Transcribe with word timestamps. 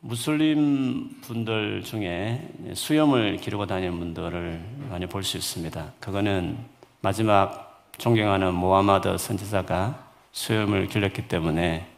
무슬림 0.00 1.20
분들 1.22 1.82
중에 1.82 2.48
수염을 2.74 3.38
기르고 3.38 3.66
다니는 3.66 3.98
분들을 3.98 4.60
많이 4.90 5.06
볼 5.06 5.24
수 5.24 5.36
있습니다. 5.36 5.92
그거는 5.98 6.56
마지막 7.00 7.84
존경하는 7.98 8.54
모하마드 8.54 9.18
선지자가 9.18 9.98
수염을 10.30 10.86
길렀기 10.86 11.26
때문에 11.26 11.88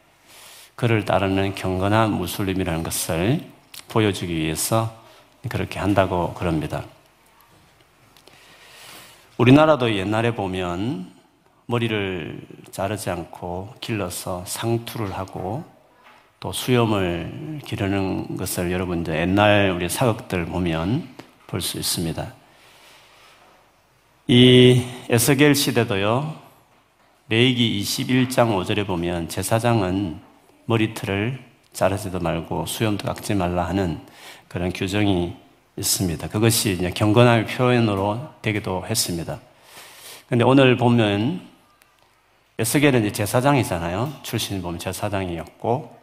그를 0.77 1.05
따르는 1.05 1.55
경건한 1.55 2.13
무슬림이라는 2.13 2.83
것을 2.83 3.45
보여주기 3.89 4.35
위해서 4.35 4.95
그렇게 5.51 5.79
한다고 5.79 6.33
그럽니다. 6.33 6.85
우리나라도 9.37 9.95
옛날에 9.95 10.35
보면 10.35 11.13
머리를 11.67 12.41
자르지 12.71 13.11
않고 13.11 13.75
길러서 13.83 14.45
상투를 14.47 15.13
하고 15.13 15.65
또 16.41 16.53
수염을 16.55 17.61
기르는 17.67 18.39
것을 18.39 18.73
여러분 18.73 19.03
이제 19.03 19.15
옛날 19.15 19.73
우리 19.77 19.91
사극들 19.91 20.47
보면 20.47 21.07
볼 21.47 21.61
수 21.61 21.79
있습니다. 21.79 22.33
이 24.27 24.83
에스겔 25.11 25.55
시대도요, 25.55 26.35
레이기 27.29 27.83
21장 27.83 28.57
5절에 28.57 28.87
보면 28.87 29.29
제사장은 29.29 30.19
머리털을 30.65 31.39
자르지도 31.75 32.21
말고 32.21 32.65
수염도 32.65 33.05
깎지 33.05 33.35
말라 33.35 33.69
하는 33.69 34.01
그런 34.49 34.73
규정이 34.73 35.37
있습니다. 35.77 36.29
그것이 36.29 36.73
이제 36.73 36.91
경건함의 36.91 37.47
표현으로 37.49 38.31
되기도 38.41 38.87
했습니다. 38.87 39.41
근데 40.27 40.45
오늘 40.45 40.79
보면 40.79 41.43
에스겔은 42.59 43.13
제사장이잖아요. 43.13 44.21
출신을 44.23 44.63
보면 44.63 44.79
제사장이었고 44.79 46.00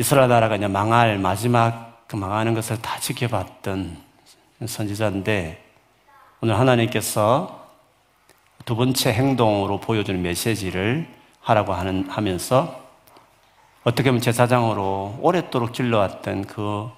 이스라엘 0.00 0.28
나라가 0.28 0.54
이제 0.54 0.68
망할 0.68 1.18
마지막 1.18 2.04
그 2.06 2.14
망하는 2.14 2.54
것을 2.54 2.80
다 2.80 3.00
지켜봤던 3.00 3.96
선지자인데 4.64 5.60
오늘 6.40 6.56
하나님께서 6.56 7.66
두 8.64 8.76
번째 8.76 9.12
행동으로 9.12 9.80
보여주는 9.80 10.22
메시지를 10.22 11.08
하라고 11.40 11.72
하는, 11.72 12.08
하면서 12.08 12.80
어떻게 13.82 14.10
보면 14.10 14.20
제사장으로 14.20 15.18
오랫도록 15.20 15.72
길러왔던 15.72 16.44
그 16.44 16.88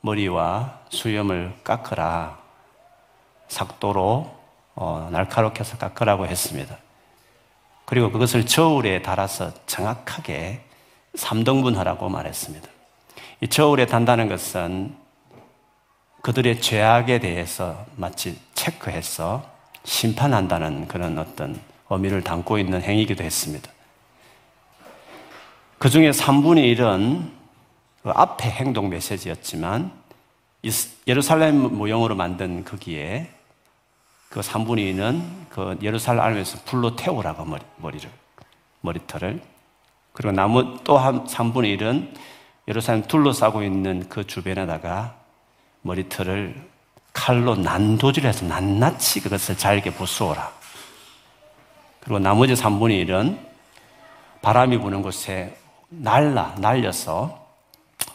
머리와 0.00 0.78
수염을 0.88 1.52
깎으라. 1.62 2.38
삭도로 3.48 4.34
어, 4.76 5.08
날카롭게 5.12 5.60
해서 5.60 5.76
깎으라고 5.76 6.26
했습니다. 6.26 6.74
그리고 7.84 8.10
그것을 8.10 8.46
저울에 8.46 9.02
달아서 9.02 9.52
정확하게 9.66 10.69
3등분하라고 11.16 12.08
말했습니다. 12.08 12.68
이 13.40 13.48
저울에 13.48 13.86
단다는 13.86 14.28
것은 14.28 14.94
그들의 16.22 16.60
죄악에 16.60 17.18
대해서 17.18 17.86
마치 17.96 18.38
체크해서 18.54 19.48
심판한다는 19.84 20.86
그런 20.88 21.18
어떤 21.18 21.58
의미를 21.88 22.22
담고 22.22 22.58
있는 22.58 22.82
행위이기도 22.82 23.24
했습니다. 23.24 23.70
그 25.78 25.88
중에 25.88 26.10
3분의 26.10 26.76
1은 26.76 27.30
그 28.02 28.10
앞에 28.10 28.50
행동 28.50 28.90
메시지였지만 28.90 29.90
예루살렘 31.06 31.56
모형으로 31.56 32.14
만든 32.14 32.64
거기에 32.64 33.30
그 34.28 34.40
3분의 34.40 34.94
2는 34.94 35.48
그 35.48 35.78
예루살렘 35.82 36.22
알면서 36.22 36.58
불로 36.66 36.94
태우라고 36.96 37.46
머리, 37.46 37.62
머리를 37.78 38.10
머리털을 38.82 39.40
그리고 40.12 40.32
나무 40.32 40.78
또한 40.84 41.24
3분의 41.24 41.78
1은 41.78 42.14
예루살렘 42.68 43.02
둘러싸고 43.02 43.62
있는 43.62 44.08
그 44.08 44.26
주변에다가 44.26 45.16
머리털을 45.82 46.68
칼로 47.12 47.56
난도질해서 47.56 48.46
낱낱이 48.46 49.20
그것을 49.20 49.56
잘게 49.56 49.90
부수어라. 49.92 50.52
그리고 52.00 52.18
나머지 52.18 52.54
3분의 52.54 53.06
1은 53.06 53.38
바람이 54.42 54.78
부는 54.78 55.02
곳에 55.02 55.56
날라, 55.88 56.56
날려서 56.58 57.46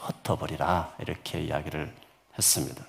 흩어버리라. 0.02 0.94
이렇게 1.00 1.42
이야기를 1.42 1.92
했습니다. 2.38 2.84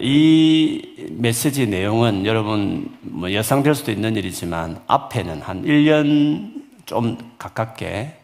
이 0.00 1.08
메시지 1.12 1.66
내용은 1.66 2.26
여러분 2.26 2.98
뭐 3.00 3.30
예상될 3.30 3.74
수도 3.74 3.92
있는 3.92 4.16
일이지만 4.16 4.82
앞에는 4.86 5.42
한 5.42 5.62
1년 5.64 6.55
좀 6.86 7.34
가깝게 7.38 8.16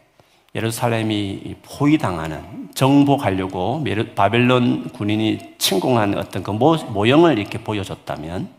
예루살렘이 0.55 1.55
포위당하는 1.63 2.69
정복하려고 2.73 3.83
바벨론 4.15 4.89
군인이 4.89 5.55
침공한 5.57 6.17
어떤 6.17 6.43
그 6.43 6.51
모형을 6.51 7.37
이렇게 7.37 7.57
보여줬다면 7.57 8.49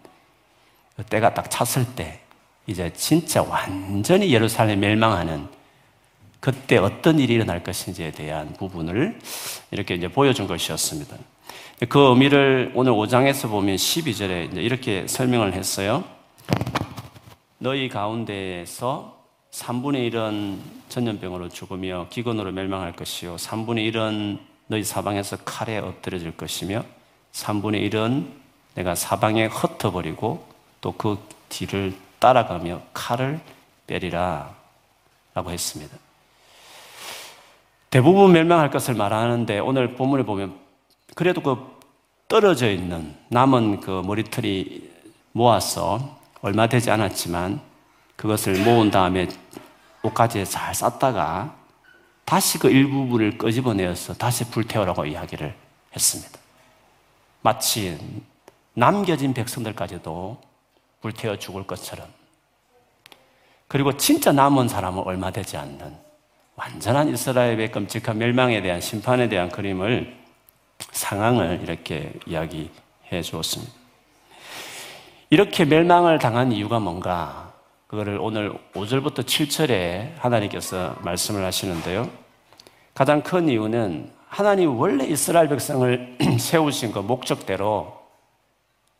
때가 1.09 1.35
딱 1.35 1.51
찼을 1.51 1.87
때 1.97 2.21
이제 2.67 2.93
진짜 2.95 3.43
완전히 3.43 4.33
예루살렘 4.33 4.81
멸망하는 4.81 5.49
그때 6.41 6.77
어떤 6.77 7.19
일이 7.19 7.35
일어날 7.35 7.63
것인지에 7.63 8.11
대한 8.13 8.53
부분을 8.53 9.19
이렇게 9.71 9.95
이제 9.95 10.09
보여준 10.09 10.47
것이었습니다. 10.47 11.17
그 11.89 11.99
의미를 11.99 12.73
오늘 12.75 12.93
5장에서 12.93 13.49
보면 13.49 13.77
12절에 13.77 14.57
이렇게 14.57 15.07
설명을 15.07 15.55
했어요. 15.55 16.05
너희 17.59 17.89
가운데에서 17.89 19.14
3분의 19.55 20.13
1은 20.13 20.59
전염병으로 20.89 21.49
죽으며 21.49 22.09
기근으로 22.11 22.51
멸망할 22.51 22.93
것이요 22.93 23.37
3분의 23.37 23.93
1은 23.93 24.41
너희 24.67 24.83
사방에서 24.83 25.37
칼에 25.45 25.79
엎드려질 25.79 26.37
것이며 26.37 26.85
3분의 27.33 27.93
1은 27.93 28.27
내가 28.75 28.97
사방에 28.97 29.47
흩어버리고 29.47 30.47
또 30.81 30.93
그 30.99 31.19
뒤를 31.49 31.95
따라가며 32.19 32.83
칼을 32.93 33.41
빼리라 33.87 34.53
라고 35.35 35.51
했습니다. 35.51 35.97
대부분 37.91 38.33
멸망할 38.33 38.71
것을 38.71 38.95
말하는데 38.95 39.61
오늘 39.61 39.95
본문을 39.95 40.25
보면 40.25 40.59
그래도 41.15 41.41
그 41.41 41.79
떨어져 42.27 42.71
있는 42.71 43.15
남은 43.29 43.81
그 43.81 44.03
머리털이 44.05 44.91
모아서 45.33 46.19
얼마 46.41 46.67
되지 46.67 46.91
않았지만 46.91 47.74
그것을 48.17 48.63
모은 48.65 48.91
다음에 48.91 49.29
옷가지에 50.03 50.45
잘 50.45 50.75
쌌다가 50.75 51.57
다시 52.25 52.59
그 52.59 52.71
일부분을 52.71 53.39
끄집어내어서 53.39 54.15
다시 54.15 54.51
불태우라고 54.51 55.07
이야기를 55.07 55.55
했습니다. 55.95 56.39
마치 57.43 57.99
남겨진 58.75 59.35
백성들까지도 59.35 60.41
불태워 61.01 61.39
죽을 61.39 61.67
것처럼 61.67 62.09
그리고 63.69 63.97
진짜 63.97 64.33
남은 64.33 64.69
사람은 64.69 65.03
얼마 65.05 65.31
되지 65.31 65.57
않는 65.57 65.97
완전한 66.57 67.09
이스라엘의 67.09 67.73
끔찍한 67.73 68.19
멸망에 68.19 68.63
대한 68.63 68.81
심판에 68.81 69.29
대한 69.29 69.49
그림을 69.49 70.17
상황을 70.93 71.61
이렇게 71.63 72.13
이야기해 72.27 73.23
주었습니다. 73.23 73.73
이렇게 75.31 75.65
멸망을 75.65 76.19
당한 76.19 76.53
이유가 76.53 76.79
뭔가? 76.79 77.44
그거를 77.95 78.19
오늘 78.21 78.53
5절부터 78.73 79.21
7절에 79.21 80.17
하나님께서 80.19 80.97
말씀을 81.03 81.45
하시는데요. 81.45 82.11
가장 82.93 83.23
큰 83.23 83.49
이유는 83.49 84.11
하나님 84.29 84.77
원래 84.77 85.07
이스라엘 85.07 85.49
백성을 85.49 86.19
세우신 86.41 86.91
그 86.91 86.99
목적대로 86.99 88.01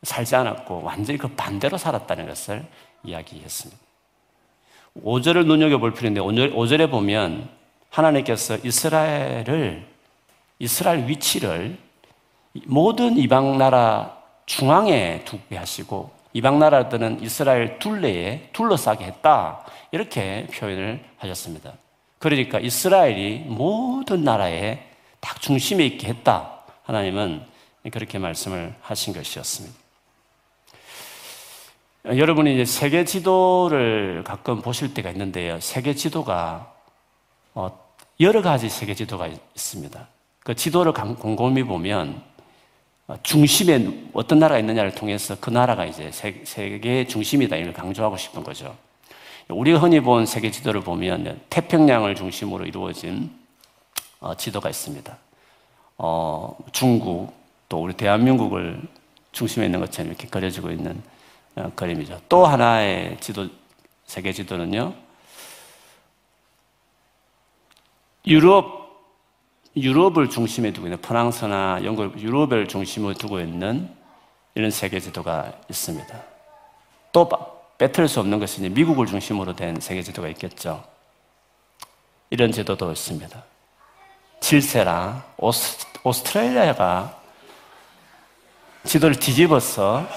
살지 0.03 0.37
않았고 0.37 0.83
완전히 0.83 1.19
그 1.19 1.27
반대로 1.27 1.77
살았다는 1.77 2.25
것을 2.27 2.65
이야기했습니다. 3.03 3.81
5절을 5.03 5.45
눈여겨볼 5.45 5.93
필요인데 5.93 6.21
5절에 6.21 6.89
보면 6.89 7.49
하나님께서 7.89 8.55
이스라엘을 8.63 9.85
이스라엘 10.59 11.05
위치를 11.09 11.77
모든 12.65 13.17
이방 13.17 13.57
나라 13.57 14.17
중앙에 14.45 15.25
두게 15.25 15.57
하시고 15.57 16.11
이방 16.35 16.59
나라들은 16.59 17.21
이스라엘 17.21 17.79
둘레에 17.79 18.49
둘러싸게 18.51 19.05
했다. 19.05 19.63
이렇게 19.91 20.47
표현을 20.53 21.01
하셨습니다. 21.15 21.71
그러니까 22.19 22.59
이스라엘이 22.59 23.45
모든 23.47 24.25
나라에 24.25 24.85
딱 25.21 25.41
중심에 25.41 25.85
있게 25.85 26.09
했다. 26.09 26.59
하나님은 26.83 27.41
그렇게 27.89 28.19
말씀을 28.19 28.75
하신 28.81 29.13
것이었습니다. 29.13 29.77
여러분이 32.07 32.55
이제 32.55 32.65
세계 32.65 33.05
지도를 33.05 34.25
가끔 34.25 34.61
보실 34.61 34.93
때가 34.93 35.11
있는데요. 35.11 35.61
세계 35.61 35.95
지도가 35.95 36.69
어, 37.53 37.79
여러 38.19 38.41
가지 38.41 38.67
세계 38.67 38.93
지도가 38.93 39.27
있습니다. 39.27 40.05
그 40.41 40.53
지도를 40.53 40.91
곰곰이 40.91 41.63
보면 41.63 42.09
어, 42.17 42.34
중심에 43.21 43.87
어떤 44.13 44.39
나라가 44.39 44.59
있느냐를 44.59 44.95
통해서 44.95 45.37
그 45.39 45.49
나라가 45.49 45.85
이제 45.85 46.11
세계의 46.11 47.07
중심이다 47.07 47.55
이걸 47.55 47.73
강조하고 47.73 48.17
싶은 48.17 48.43
거죠. 48.43 48.75
우리가 49.47 49.77
흔히 49.77 49.99
본 49.99 50.25
세계 50.25 50.49
지도를 50.49 50.81
보면 50.81 51.39
태평양을 51.49 52.15
중심으로 52.15 52.65
이루어진 52.65 53.31
어, 54.19 54.35
지도가 54.35 54.69
있습니다. 54.69 55.15
어, 55.97 56.57
중국 56.71 57.31
또 57.69 57.83
우리 57.83 57.93
대한민국을 57.93 58.81
중심에 59.31 59.65
있는 59.65 59.79
것처럼 59.81 60.09
이렇게 60.09 60.27
그려지고 60.27 60.71
있는 60.71 61.01
어, 61.55 61.71
그림이죠. 61.75 62.21
또 62.27 62.45
하나의 62.47 63.17
지도 63.19 63.47
세계 64.05 64.31
지도는요. 64.31 64.93
유럽 68.25 68.84
유럽을 69.75 70.29
중심에 70.29 70.71
두고 70.71 70.87
있는 70.87 71.01
프랑스나 71.01 71.81
영국, 71.83 72.19
유럽을 72.19 72.67
중심으로 72.67 73.13
두고 73.15 73.39
있는 73.39 73.89
이런 74.53 74.71
세계 74.71 74.99
지도가 74.99 75.51
있습니다. 75.69 76.21
또 77.11 77.29
빼뜨릴 77.77 78.07
수 78.07 78.21
없는 78.21 78.39
것이 78.39 78.67
미국을 78.69 79.05
중심으로 79.05 79.55
된 79.55 79.79
세계 79.81 80.01
지도가 80.01 80.29
있겠죠. 80.29 80.83
이런 82.29 82.51
지도도 82.51 82.91
있습니다. 82.91 83.43
질세라 84.39 85.23
오스, 85.37 85.85
오스트레일리아가 86.03 87.19
지도를 88.85 89.17
뒤집어서 89.17 90.07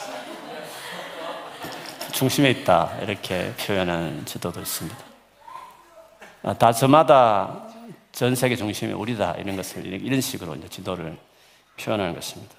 중심에 2.12 2.50
있다 2.50 2.96
이렇게 3.02 3.52
표현하는 3.54 4.24
지도도 4.26 4.60
있습니다. 4.60 4.98
아, 6.44 6.54
다 6.54 6.72
저마다 6.72 7.67
전 8.12 8.34
세계 8.34 8.56
중심이 8.56 8.92
우리다 8.92 9.34
이런 9.34 9.56
것을 9.56 9.86
이런 9.86 10.20
식으로 10.20 10.54
이제 10.56 10.68
지도를 10.68 11.16
표현하는 11.80 12.14
것입니다. 12.14 12.54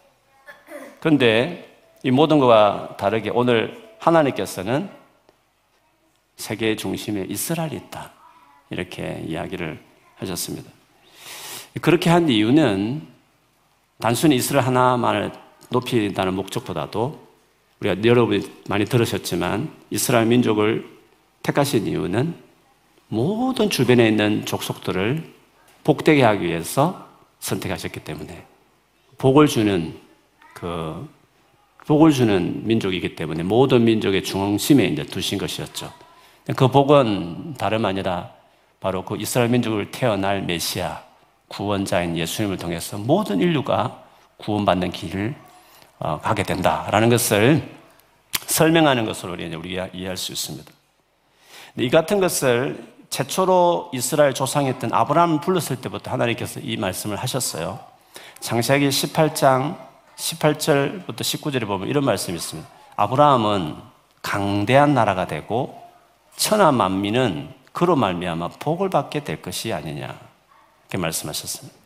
그런데 1.00 1.78
이 2.04 2.12
모든 2.12 2.40
것과 2.40 2.96
다르게 2.98 3.30
오늘 3.30 3.96
하나님께서는 4.00 4.90
세계 6.38 6.75
중심에 6.75 7.25
이스라엘이 7.28 7.75
있다 7.75 8.13
이렇게 8.69 9.24
이야기를 9.28 9.80
하셨습니다. 10.16 10.72
그렇게 11.81 12.10
한 12.10 12.30
이유는 12.30 13.06
단순히 14.00 14.38
이스라엘 14.38 14.66
하나만을 14.66 15.31
높이다는 15.69 16.34
목적보다도 16.34 17.28
우리가 17.81 18.04
여러분이 18.04 18.50
많이 18.68 18.86
들으셨지만 18.86 19.72
이스라엘 19.90 20.25
민족을 20.25 20.88
택하신 21.44 21.88
이유는 21.88 22.36
모든 23.07 23.69
주변에 23.69 24.07
있는 24.07 24.45
족속들을 24.45 25.38
복되게 25.84 26.24
하기 26.24 26.46
위해서 26.46 27.08
선택하셨기 27.40 28.02
때문에 28.02 28.46
복을 29.18 29.48
주는 29.48 29.98
그 30.54 31.08
복을 31.88 32.12
주는 32.12 32.68
민족이기 32.68 33.16
때문에 33.16 33.44
모든 33.44 33.84
민족의 33.84 34.24
중심에 34.24 34.86
이제 34.86 35.04
두신 35.04 35.38
것이었죠. 35.38 35.92
그 36.56 36.68
복은 36.68 37.56
다름 37.58 37.86
아니라 37.86 38.31
바로 38.80 39.04
그 39.04 39.18
이스라엘 39.18 39.50
민족을 39.50 39.92
태어날 39.92 40.42
메시아 40.42 41.04
구원자인 41.48 42.16
예수님을 42.16 42.58
통해서 42.58 42.98
모든 42.98 43.40
인류가 43.40 44.04
구원받는 44.38 44.92
길을 44.92 45.36
어, 46.00 46.20
가게 46.22 46.44
된다라는 46.44 47.10
것을 47.10 47.68
설명하는 48.46 49.06
것으로 49.06 49.34
우리가 49.34 49.90
이해할 49.94 50.16
수 50.16 50.31
있습니다. 50.31 50.72
이 51.78 51.90
같은 51.90 52.20
것을 52.20 52.99
최초로 53.09 53.89
이스라엘 53.94 54.33
조상이었던 54.33 54.94
아브라함을 54.94 55.41
불렀을 55.41 55.77
때부터 55.77 56.11
하나님께서 56.11 56.59
이 56.59 56.77
말씀을 56.77 57.17
하셨어요. 57.17 57.79
창세기 58.39 58.89
18장 58.89 59.77
18절부터 60.15 61.19
19절에 61.19 61.65
보면 61.65 61.88
이런 61.88 62.06
말씀이 62.06 62.38
있습니다. 62.38 62.69
아브라함은 62.95 63.75
강대한 64.21 64.94
나라가 64.94 65.25
되고 65.25 65.81
천하 66.35 66.71
만민은 66.71 67.53
그로 67.71 67.95
말미암아 67.95 68.50
복을 68.59 68.89
받게 68.89 69.23
될 69.23 69.41
것이 69.41 69.73
아니냐 69.73 70.06
이렇게 70.83 70.97
말씀하셨습니다. 70.97 71.77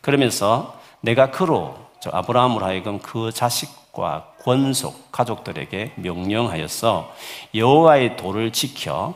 그러면서 0.00 0.78
내가 1.00 1.30
그로 1.30 1.76
아브라함으로 2.10 2.64
하여금 2.64 2.98
그 3.00 3.30
자식과 3.32 4.34
권속 4.42 5.12
가족들에게 5.12 5.94
명령하여서 5.96 7.14
여호와의 7.54 8.16
도를 8.16 8.52
지켜 8.52 9.14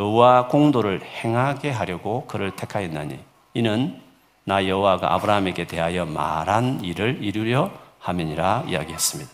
의와 0.00 0.48
공도를 0.48 1.02
행하게 1.04 1.70
하려고 1.70 2.26
그를 2.26 2.56
택하였나니 2.56 3.18
이는 3.54 4.00
나 4.44 4.66
여호와가 4.66 5.12
아브라함에게 5.14 5.66
대하여 5.66 6.06
말한 6.06 6.82
일을 6.82 7.18
이루려 7.20 7.70
함이니라 7.98 8.64
이야기했습니다. 8.68 9.30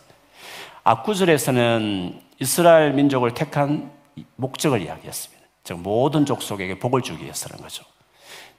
앞구절에서는 0.82 2.20
이스라엘 2.40 2.92
민족을 2.92 3.32
택한 3.34 3.90
목적을 4.36 4.82
이야기했습니다. 4.82 5.44
즉 5.62 5.78
모든 5.80 6.26
족속에게 6.26 6.78
복을 6.78 7.02
주기 7.02 7.24
위해서라는 7.24 7.62
거죠. 7.62 7.84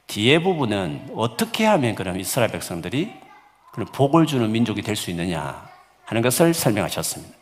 뒤에 0.07 0.41
부분은 0.41 1.11
어떻게 1.15 1.65
하면 1.65 1.95
그럼 1.95 2.19
이스라엘 2.19 2.49
백성들이 2.51 3.13
그런 3.73 3.87
복을 3.87 4.25
주는 4.25 4.49
민족이 4.49 4.81
될 4.81 4.95
수 4.95 5.11
있느냐 5.11 5.67
하는 6.05 6.21
것을 6.21 6.53
설명하셨습니다. 6.53 7.35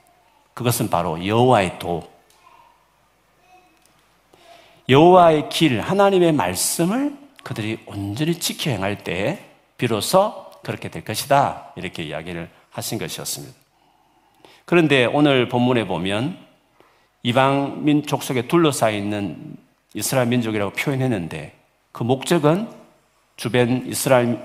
그것은 0.56 0.90
바로 0.90 1.24
여호와의 1.26 1.78
도, 1.78 2.04
여호와의 4.88 5.50
길, 5.50 5.82
하나님의 5.82 6.32
말씀을 6.34 7.18
그들이 7.44 7.80
온전히 7.86 8.36
지켜 8.40 8.72
행할 8.72 9.04
때 9.04 9.44
비로소 9.78 10.46
그렇게 10.64 10.90
될 10.90 11.04
것이다. 11.04 11.74
이렇게 11.76 12.04
이야기를 12.04 12.50
하신 12.70 13.00
것이었습니다. 13.00 13.54
그런데 14.66 15.06
오늘 15.06 15.50
본문에 15.50 15.88
보면 15.88 16.38
이방 17.24 17.84
민족 17.84 18.24
속에 18.24 18.48
둘러싸여 18.48 18.96
있는 18.96 19.58
이스라엘 19.94 20.28
민족이라고 20.28 20.74
표현했는데 20.74 21.56
그 21.92 22.04
목적은 22.04 22.68
주변 23.38 23.88
이스라엘 23.88 24.40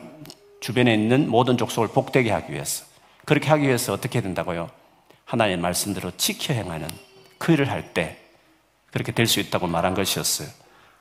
주변에 0.60 0.94
있는 0.94 1.28
모든 1.28 1.56
족속을 1.56 1.88
복되게 1.88 2.31
하기 2.31 2.52
위해서 2.52 2.84
그렇게 3.25 3.48
하기 3.48 3.66
위해서 3.66 3.92
어떻게 3.92 4.20
된다고요? 4.20 4.70
하나님의 5.25 5.58
말씀대로 5.58 6.12
지켜 6.16 6.54
행하는 6.54 6.88
그 7.38 7.52
일을 7.52 7.70
할 7.70 7.92
때 7.94 8.19
그렇게 8.92 9.12
될 9.12 9.26
수 9.26 9.40
있다고 9.40 9.66
말한 9.66 9.94
것이었어요. 9.94 10.48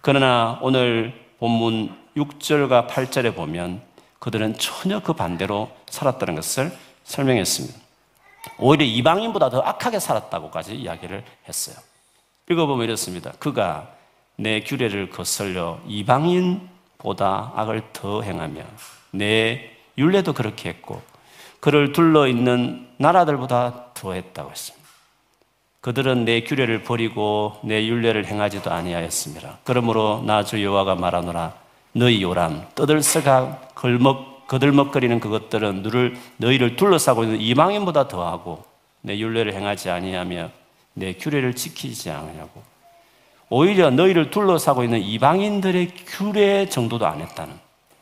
그러나 0.01 0.59
오늘 0.61 1.13
본문 1.39 1.95
6절과 2.15 2.87
8절에 2.87 3.35
보면 3.35 3.81
그들은 4.19 4.57
전혀 4.57 4.99
그 5.01 5.13
반대로 5.13 5.71
살았다는 5.89 6.35
것을 6.35 6.71
설명했습니다. 7.03 7.79
오히려 8.57 8.85
이방인보다 8.85 9.49
더 9.49 9.61
악하게 9.61 9.99
살았다고까지 9.99 10.75
이야기를 10.75 11.23
했어요. 11.47 11.75
읽어보면 12.49 12.85
이렇습니다. 12.85 13.31
그가 13.39 13.89
내 14.35 14.61
규례를 14.61 15.09
거슬려 15.09 15.79
이방인보다 15.87 17.53
악을 17.55 17.83
더 17.93 18.21
행하며 18.21 18.63
내 19.11 19.71
율례도 19.97 20.33
그렇게 20.33 20.69
했고 20.69 21.01
그를 21.59 21.91
둘러 21.91 22.27
있는 22.27 22.87
나라들보다 22.97 23.93
더 23.93 24.13
했다고 24.13 24.51
했습니다. 24.51 24.78
그들은 25.81 26.25
내 26.25 26.41
규례를 26.41 26.83
버리고 26.83 27.53
내 27.63 27.85
율례를 27.85 28.25
행하지도 28.25 28.69
아니하였습니다. 28.71 29.59
그러므로 29.63 30.21
나 30.25 30.43
주 30.43 30.61
여호와가 30.63 30.95
말하노라 30.95 31.53
너희 31.93 32.21
요람 32.21 32.67
떠들썩하 32.75 33.59
걸먹 33.75 34.47
거들먹거리는 34.47 35.19
그것들은 35.19 35.83
너를 35.83 36.17
너희를 36.37 36.75
둘러싸고 36.75 37.23
있는 37.23 37.39
이방인보다 37.39 38.07
더하고 38.07 38.63
내 39.01 39.17
율례를 39.17 39.53
행하지 39.53 39.89
아니하며 39.91 40.49
내 40.95 41.13
규례를 41.13 41.55
지키지 41.55 42.09
않으냐고 42.09 42.61
오히려 43.49 43.89
너희를 43.91 44.31
둘러싸고 44.31 44.83
있는 44.83 45.01
이방인들의 45.01 45.93
규례 46.07 46.67
정도도 46.67 47.05
안 47.07 47.21
했다는 47.21 47.53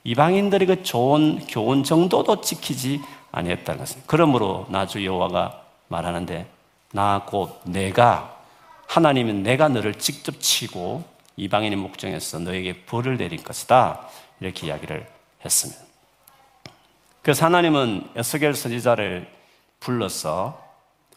이방인들의 0.05 0.67
그 0.67 0.84
좋은 0.84 1.39
교훈 1.48 1.84
정도도 1.84 2.41
지키지 2.41 3.01
아니했다는 3.31 3.79
것은 3.79 4.01
그러므로 4.07 4.65
나 4.69 4.86
주 4.88 5.05
여호와가 5.05 5.62
말하는데 5.89 6.48
나 6.91 7.25
곧 7.27 7.62
내가 7.65 8.38
하나님은 8.88 9.44
내가 9.44 9.67
너를 9.67 9.96
직접 9.96 10.39
치고 10.39 11.03
이방인의 11.36 11.77
목정에서 11.77 12.39
너에게 12.39 12.86
벌을 12.86 13.17
내릴 13.17 13.44
것이다. 13.44 14.08
이렇게 14.39 14.67
이야기를 14.67 15.08
했습니다. 15.44 15.82
그래서 17.22 17.46
하나님은 17.46 18.10
에스겔 18.15 18.53
선지자를 18.53 19.27
불러서 19.79 20.63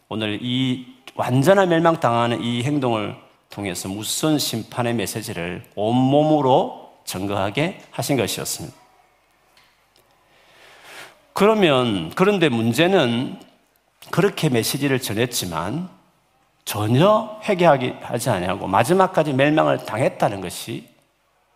오늘 0.08 0.40
이 0.42 0.86
완전한 1.14 1.68
멸망당하는 1.68 2.42
이 2.42 2.62
행동을 2.64 3.16
통해서 3.48 3.88
무슨 3.88 4.38
심판의 4.38 4.94
메시지를 4.94 5.64
온몸으로 5.76 6.94
증거하게 7.04 7.80
하신 7.90 8.16
것이었습니다. 8.16 8.76
그러면, 11.32 12.10
그런데 12.14 12.48
문제는 12.48 13.40
그렇게 14.08 14.48
메시지를 14.48 15.00
전했지만 15.00 15.90
전혀 16.64 17.40
회개하기 17.44 17.94
하지 18.00 18.30
아니하고 18.30 18.66
마지막까지 18.66 19.32
멸망을 19.32 19.84
당했다는 19.84 20.40
것이 20.40 20.88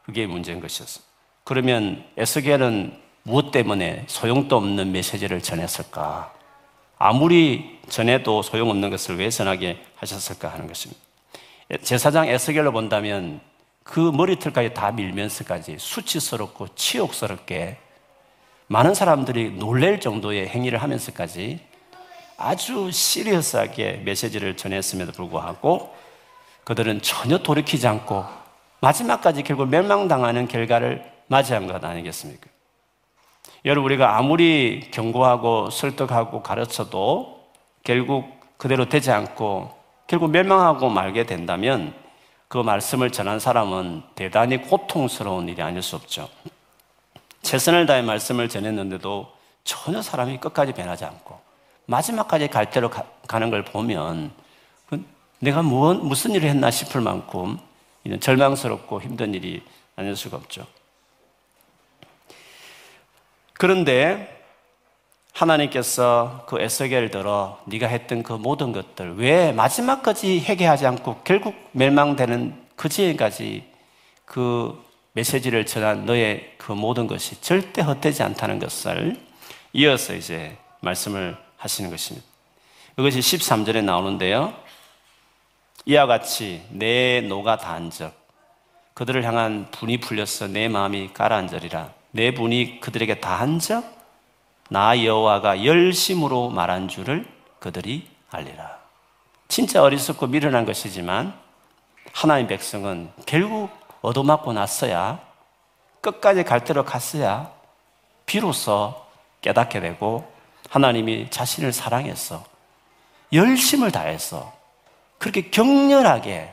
그게 0.04 0.26
문제인 0.26 0.60
것이었어. 0.60 1.00
그러면 1.44 2.04
에스겔은 2.16 3.00
무엇 3.22 3.50
때문에 3.50 4.04
소용도 4.06 4.56
없는 4.56 4.92
메시지를 4.92 5.42
전했을까? 5.42 6.32
아무리 6.98 7.80
전해도 7.88 8.42
소용없는 8.42 8.90
것을 8.90 9.18
왜 9.18 9.30
전하게 9.30 9.82
하셨을까 9.96 10.48
하는 10.48 10.66
것입니다. 10.66 11.00
제사장 11.82 12.28
에스겔로 12.28 12.72
본다면 12.72 13.40
그 13.82 14.00
머리털까지 14.00 14.74
다 14.74 14.90
밀면서까지 14.92 15.76
수치스럽고 15.78 16.68
치욕스럽게 16.74 17.78
많은 18.66 18.94
사람들이 18.94 19.50
놀랄 19.52 20.00
정도의 20.00 20.48
행위를 20.48 20.82
하면서까지 20.82 21.60
아주 22.37 22.91
시리어스하게 22.91 24.03
메시지를 24.05 24.57
전했음에도 24.57 25.12
불구하고 25.12 25.95
그들은 26.64 27.03
전혀 27.03 27.38
돌이키지 27.38 27.87
않고 27.87 28.25
마지막까지 28.81 29.43
결국 29.43 29.69
멸망당하는 29.69 30.49
결과를 30.49 31.11
맞이한 31.29 31.67
것 31.67 31.83
아니겠습니까? 31.85 32.49
여러분, 33.64 33.87
우리가 33.87 34.19
아무리 34.19 34.91
경고하고 34.91 35.71
설득하고 35.71 36.43
가르쳐도 36.43 37.49
결국 37.83 38.29
그대로 38.59 38.88
되지 38.88 39.11
않고 39.11 39.75
결국 40.07 40.31
멸망하고 40.31 40.91
말게 40.91 41.25
된다면 41.25 41.95
그 42.49 42.59
말씀을 42.59 43.11
전한 43.11 43.41
사람은 43.41 44.03
대단히 44.14 44.59
고통스러운 44.59 45.49
일이 45.49 45.62
아닐 45.62 45.83
수 45.83 45.97
없죠. 45.97 46.29
최선을 47.43 47.87
다해 47.87 48.03
말씀을 48.03 48.49
전했는데도 48.49 49.33
전혀 49.64 50.03
사람이 50.03 50.38
끝까지 50.38 50.73
변하지 50.73 51.05
않고 51.05 51.38
마지막까지 51.87 52.49
갈 52.49 52.71
대로 52.71 52.91
가, 52.91 53.38
는걸 53.38 53.64
보면 53.64 54.31
그 54.88 55.05
내가 55.41 55.62
무 55.62 55.95
무슨 55.95 56.33
일을 56.33 56.49
했나 56.49 56.71
싶을 56.71 57.00
만큼 57.00 57.59
이런 58.05 58.21
절망스럽고 58.21 59.00
힘든 59.00 59.35
일이 59.35 59.62
아닐 59.97 60.17
수가 60.17 60.37
없죠. 60.37 60.67
그런데 63.55 64.31
하나님께서 65.33 66.45
그 66.47 66.61
에스겔을 66.61 67.11
들어 67.11 67.61
네가 67.67 67.88
했던 67.88 68.23
그 68.23 68.33
모든 68.35 68.73
것들 68.73 69.17
왜 69.17 69.53
마지막까지 69.53 70.41
회개하지 70.41 70.87
않고 70.87 71.23
결국 71.25 71.55
멸망되는 71.73 72.64
그 72.76 72.88
지혜까지 72.88 73.64
그 74.25 74.83
메시지를 75.12 75.67
전한 75.67 76.07
너의 76.07 76.55
그 76.59 76.73
모든 76.73 77.07
것이 77.07 77.41
절대 77.41 77.83
헛되지 77.83 78.23
않다는 78.23 78.59
것을 78.59 79.21
이어서 79.73 80.14
이제 80.14 80.57
말씀을 80.81 81.37
하시는 81.64 81.90
것입니다. 81.90 82.26
이것이 82.99 83.21
13절에 83.21 83.83
나오는데요. 83.83 84.54
이와 85.87 86.06
같이 86.06 86.62
내 86.71 87.23
노가 87.23 87.56
다한 87.56 87.90
적, 87.90 88.12
그들을 88.92 89.25
향한 89.25 89.68
분이 89.71 89.99
풀렸어 89.99 90.47
내 90.47 90.68
마음이 90.68 91.12
가라앉으리라. 91.12 91.92
내 92.12 92.33
분이 92.33 92.80
그들에게 92.80 93.21
다한 93.21 93.59
적, 93.59 93.83
나 94.68 95.02
여호와가 95.02 95.64
열심으로 95.64 96.50
말한 96.50 96.88
줄을 96.88 97.26
그들이 97.59 98.09
알리라. 98.30 98.78
진짜 99.49 99.83
어리석고 99.83 100.28
미련한 100.28 100.64
것이지만 100.64 101.35
하나님 102.12 102.47
백성은 102.47 103.11
결국 103.26 103.71
얻어맞고 104.02 104.52
났어야 104.52 105.21
끝까지 106.00 106.44
갈 106.44 106.64
대로 106.64 106.85
갔어야 106.85 107.50
비로소 108.26 108.94
깨닫게 109.40 109.80
되고 109.80 110.34
하나님이 110.75 111.28
자신을 111.31 111.73
사랑해서 111.73 112.45
열심을 113.33 113.93
다해서 113.93 114.52
그렇게 115.19 115.49
격렬하게 115.49 116.52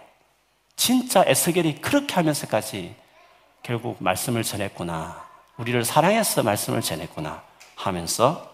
진짜 0.75 1.23
에스겔이 1.25 1.81
그렇게 1.81 2.13
하면서까지 2.13 2.93
결국 3.63 3.97
말씀을 3.99 4.43
전했구나. 4.43 5.25
우리를 5.57 5.83
사랑해서 5.83 6.43
말씀을 6.43 6.81
전했구나. 6.81 7.41
하면서 7.75 8.47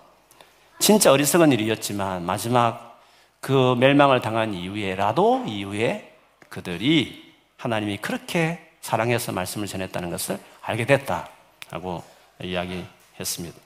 진짜 0.80 1.12
어리석은 1.12 1.52
일이었지만 1.52 2.24
마지막 2.24 3.02
그 3.42 3.76
멸망을 3.78 4.22
당한 4.22 4.54
이후에라도 4.54 5.44
이후에 5.46 6.16
그들이 6.48 7.34
하나님이 7.58 7.98
그렇게 7.98 8.72
사랑해서 8.80 9.34
말씀을 9.34 9.68
전했다는 9.68 10.12
것을 10.12 10.40
알게 10.62 10.86
됐다라고 10.86 12.06
이야기했습니다. 12.42 13.60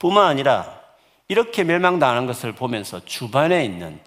뿐만 0.00 0.26
아니라 0.26 0.81
이렇게 1.32 1.64
멸망당하는 1.64 2.26
것을 2.26 2.52
보면서 2.52 3.02
주변에 3.06 3.64
있는 3.64 3.98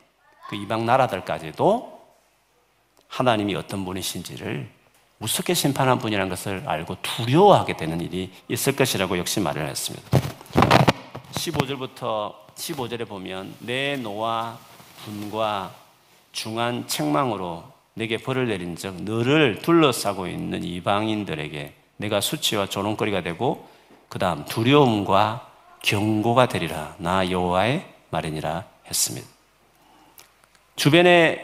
그 0.47 0.55
이방 0.55 0.85
나라들까지도 0.85 1.99
하나님이 3.07 3.55
어떤 3.55 3.83
분이신지를 3.83 4.69
무섭게 5.17 5.55
심판한 5.55 5.97
분이라는 5.97 6.29
것을 6.29 6.61
알고 6.67 6.97
두려워하게 7.01 7.77
되는 7.77 7.99
일이 7.99 8.31
있을 8.47 8.75
것이라고 8.75 9.17
역시 9.17 9.39
말을 9.39 9.67
했습니다. 9.67 10.07
15절부터 11.31 12.35
15절에 12.53 13.07
보면 13.07 13.55
내 13.57 13.95
노와 13.95 14.59
분과 15.05 15.73
중한 16.31 16.87
책망으로 16.87 17.63
내게 17.95 18.17
벌을 18.17 18.49
내린 18.49 18.75
적 18.75 19.01
너를 19.01 19.63
둘러싸고 19.63 20.27
있는 20.27 20.63
이방인들에게 20.63 21.73
내가 21.97 22.21
수치와 22.21 22.67
조롱거리가 22.67 23.21
되고 23.21 23.67
그 24.09 24.19
다음 24.19 24.45
두려움과 24.45 25.54
경고가 25.85 26.47
되리라 26.47 26.95
나 26.97 27.29
여호와의 27.29 27.85
말이니라 28.09 28.65
했습니다. 28.87 29.27
주변의 30.75 31.39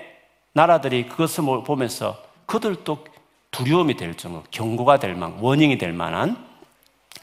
나라들이 0.53 1.07
그것을 1.07 1.43
보면서 1.63 2.21
그들도 2.47 3.05
두려움이 3.51 3.95
될 3.97 4.15
정도, 4.17 4.43
경고가 4.49 4.97
될 4.97 5.13
만, 5.13 5.37
원인이 5.39 5.77
될 5.77 5.93
만한 5.93 6.43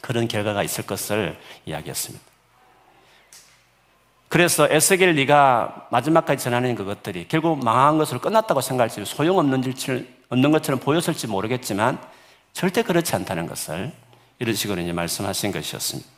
그런 0.01 0.29
결과가 0.29 0.63
있을 0.63 0.87
것을 0.87 1.39
이야기했습니다. 1.67 2.25
그래서 4.29 4.69
에스겔 4.71 5.15
네가 5.17 5.89
마지막까지 5.91 6.45
전하는 6.45 6.75
그것들이 6.75 7.27
결국 7.29 7.65
망한 7.65 7.99
것으로 7.99 8.21
끝났다고 8.21 8.61
생각할지 8.61 9.05
소용없는 9.05 9.65
없는 10.29 10.53
것처럼 10.53 10.79
보였을지 10.79 11.27
모르겠지만 11.27 11.99
절대 12.53 12.83
그렇지 12.83 13.17
않다는 13.17 13.47
것을 13.47 13.93
이런 14.39 14.55
식으로 14.55 14.81
이제 14.81 14.93
말씀하신 14.93 15.51
것이었습니다. 15.51 16.18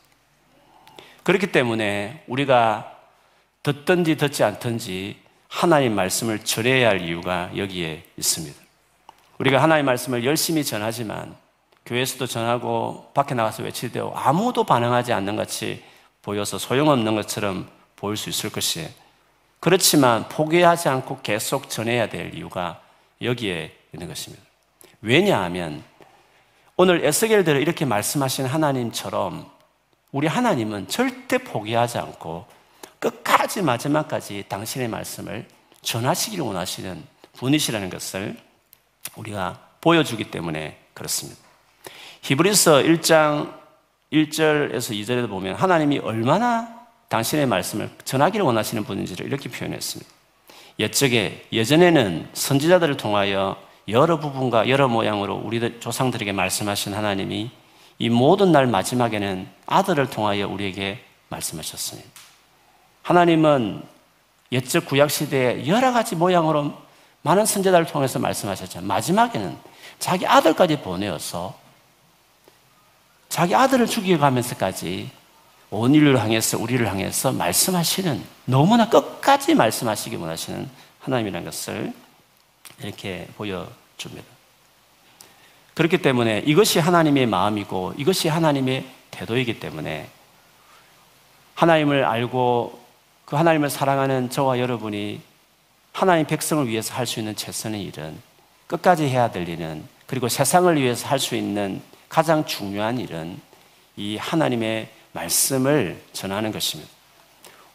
그렇기 1.23 1.51
때문에 1.51 2.23
우리가 2.27 2.97
듣든지 3.63 4.17
듣지 4.17 4.43
않든지 4.43 5.17
하나님 5.47 5.93
말씀을 5.93 6.39
전해야 6.39 6.89
할 6.89 7.01
이유가 7.01 7.51
여기에 7.55 8.05
있습니다. 8.17 8.59
우리가 9.37 9.61
하나님 9.61 9.85
말씀을 9.85 10.23
열심히 10.25 10.63
전하지만 10.63 11.35
교회에서도 11.85 12.25
전하고 12.27 13.11
밖에 13.13 13.35
나가서 13.35 13.63
외치되 13.63 14.01
아무도 14.15 14.63
반응하지 14.63 15.13
않는 15.13 15.35
같이 15.35 15.83
보여서 16.21 16.57
소용없는 16.57 17.15
것처럼 17.15 17.69
보일 17.95 18.17
수 18.17 18.29
있을 18.29 18.49
것이에요. 18.51 18.89
그렇지만 19.59 20.27
포기하지 20.29 20.89
않고 20.89 21.19
계속 21.21 21.69
전해야 21.69 22.07
될 22.07 22.33
이유가 22.33 22.81
여기에 23.21 23.75
있는 23.93 24.07
것입니다. 24.07 24.43
왜냐하면 25.01 25.83
오늘 26.77 27.05
에스겔대로 27.05 27.59
이렇게 27.59 27.85
말씀하신 27.85 28.45
하나님처럼 28.45 29.50
우리 30.11 30.27
하나님은 30.27 30.87
절대 30.87 31.37
포기하지 31.37 31.97
않고 31.97 32.45
끝까지 32.99 33.61
마지막까지 33.61 34.45
당신의 34.47 34.87
말씀을 34.89 35.47
전하시기를 35.81 36.43
원하시는 36.45 37.03
분이시라는 37.33 37.89
것을 37.89 38.37
우리가 39.15 39.59
보여주기 39.79 40.29
때문에 40.29 40.77
그렇습니다. 40.93 41.39
히브리서 42.21 42.83
1장 42.83 43.53
1절에서 44.11 44.93
2절에도 44.93 45.29
보면 45.29 45.55
하나님이 45.55 45.99
얼마나 45.99 46.81
당신의 47.07 47.45
말씀을 47.45 47.89
전하기를 48.03 48.45
원하시는 48.45 48.83
분인지를 48.83 49.25
이렇게 49.25 49.49
표현했습니다. 49.49 50.11
옛적에 50.79 51.47
예전에는 51.51 52.29
선지자들을 52.33 52.97
통하여 52.97 53.57
여러 53.87 54.19
부분과 54.19 54.69
여러 54.69 54.87
모양으로 54.87 55.35
우리 55.35 55.79
조상들에게 55.79 56.31
말씀하신 56.31 56.93
하나님이 56.93 57.51
이 58.01 58.09
모든 58.09 58.51
날 58.51 58.65
마지막에는 58.65 59.47
아들을 59.67 60.09
통하여 60.09 60.47
우리에게 60.47 61.05
말씀하셨습니다. 61.29 62.09
하나님은 63.03 63.83
옛적 64.51 64.87
구약 64.87 65.11
시대에 65.11 65.67
여러 65.67 65.93
가지 65.93 66.15
모양으로 66.15 66.73
많은 67.21 67.45
선지자를 67.45 67.85
통해서 67.85 68.17
말씀하셨지만 68.17 68.87
마지막에는 68.87 69.55
자기 69.99 70.25
아들까지 70.25 70.79
보내어서 70.79 71.55
자기 73.29 73.53
아들을 73.53 73.85
죽여가면서까지 73.85 75.11
온 75.69 75.93
인류를 75.93 76.19
향해서 76.19 76.57
우리를 76.57 76.87
향해서 76.87 77.33
말씀하시는 77.33 78.23
너무나 78.45 78.89
끝까지 78.89 79.53
말씀하시기 79.53 80.15
원하시는 80.15 80.67
하나님이라는 81.01 81.45
것을 81.45 81.93
이렇게 82.79 83.27
보여줍니다. 83.37 84.40
그렇기 85.73 85.99
때문에 85.99 86.39
이것이 86.45 86.79
하나님의 86.79 87.27
마음이고 87.27 87.93
이것이 87.97 88.27
하나님의 88.27 88.85
태도이기 89.11 89.59
때문에 89.59 90.07
하나님을 91.55 92.03
알고 92.03 92.79
그 93.25 93.35
하나님을 93.35 93.69
사랑하는 93.69 94.29
저와 94.29 94.59
여러분이 94.59 95.21
하나님 95.93 96.25
백성을 96.25 96.67
위해서 96.67 96.93
할 96.93 97.05
수 97.05 97.19
있는 97.19 97.35
최선의 97.35 97.83
일은 97.83 98.17
끝까지 98.67 99.05
해야 99.07 99.31
될 99.31 99.47
일은 99.47 99.83
그리고 100.07 100.27
세상을 100.27 100.75
위해서 100.81 101.07
할 101.07 101.19
수 101.19 101.35
있는 101.35 101.81
가장 102.09 102.45
중요한 102.45 102.99
일은 102.99 103.39
이 103.95 104.17
하나님의 104.17 104.89
말씀을 105.13 106.01
전하는 106.13 106.51
것입니다. 106.51 106.91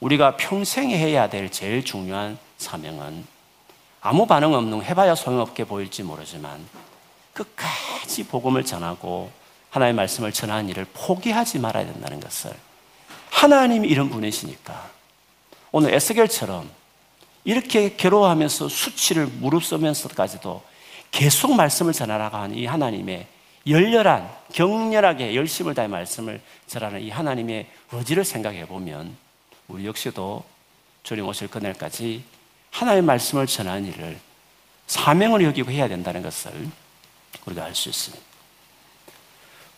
우리가 0.00 0.37
평생에 0.37 0.97
해야 0.97 1.29
될 1.29 1.50
제일 1.50 1.85
중요한 1.85 2.38
사명은 2.59 3.25
아무 4.00 4.26
반응 4.26 4.55
없는 4.55 4.83
해봐야 4.83 5.15
소용없게 5.15 5.65
보일지 5.65 6.03
모르지만 6.03 6.65
끝까지 7.37 8.25
복음을 8.25 8.64
전하고 8.64 9.31
하나님의 9.71 9.95
말씀을 9.95 10.33
전하는 10.33 10.69
일을 10.71 10.87
포기하지 10.95 11.59
말아야 11.59 11.85
된다는 11.85 12.19
것을. 12.19 12.50
하나님이 13.31 13.88
이런 13.88 14.09
분이시니까. 14.09 14.90
오늘 15.71 15.93
에스겔처럼 15.93 16.71
이렇게 17.45 17.95
괴로워하면서 17.97 18.69
수치를 18.69 19.26
무릅쓰면서까지도 19.26 20.62
계속 21.11 21.55
말씀을 21.55 21.93
전하라고 21.93 22.37
하는 22.37 22.57
이 22.57 22.66
하나님의 22.66 23.26
열렬한 23.66 24.31
격렬하게 24.52 25.35
열심을 25.35 25.75
다해 25.75 25.88
말씀을 25.88 26.40
전하는 26.66 27.02
이 27.02 27.11
하나님의 27.11 27.66
의지를 27.93 28.25
생각해 28.25 28.66
보면 28.66 29.16
우리 29.69 29.87
역시도 29.87 30.45
주님 31.02 31.26
오실 31.26 31.49
그날까지 31.49 32.25
하나님의 32.71 33.02
말씀을 33.07 33.47
전하는 33.47 33.87
일을 33.87 34.19
사명을 34.87 35.43
여기고 35.43 35.71
해야 35.71 35.88
된다는 35.88 36.23
것을 36.23 36.52
우리가 37.45 37.64
알 37.64 37.75
수 37.75 37.88
있습니다. 37.88 38.25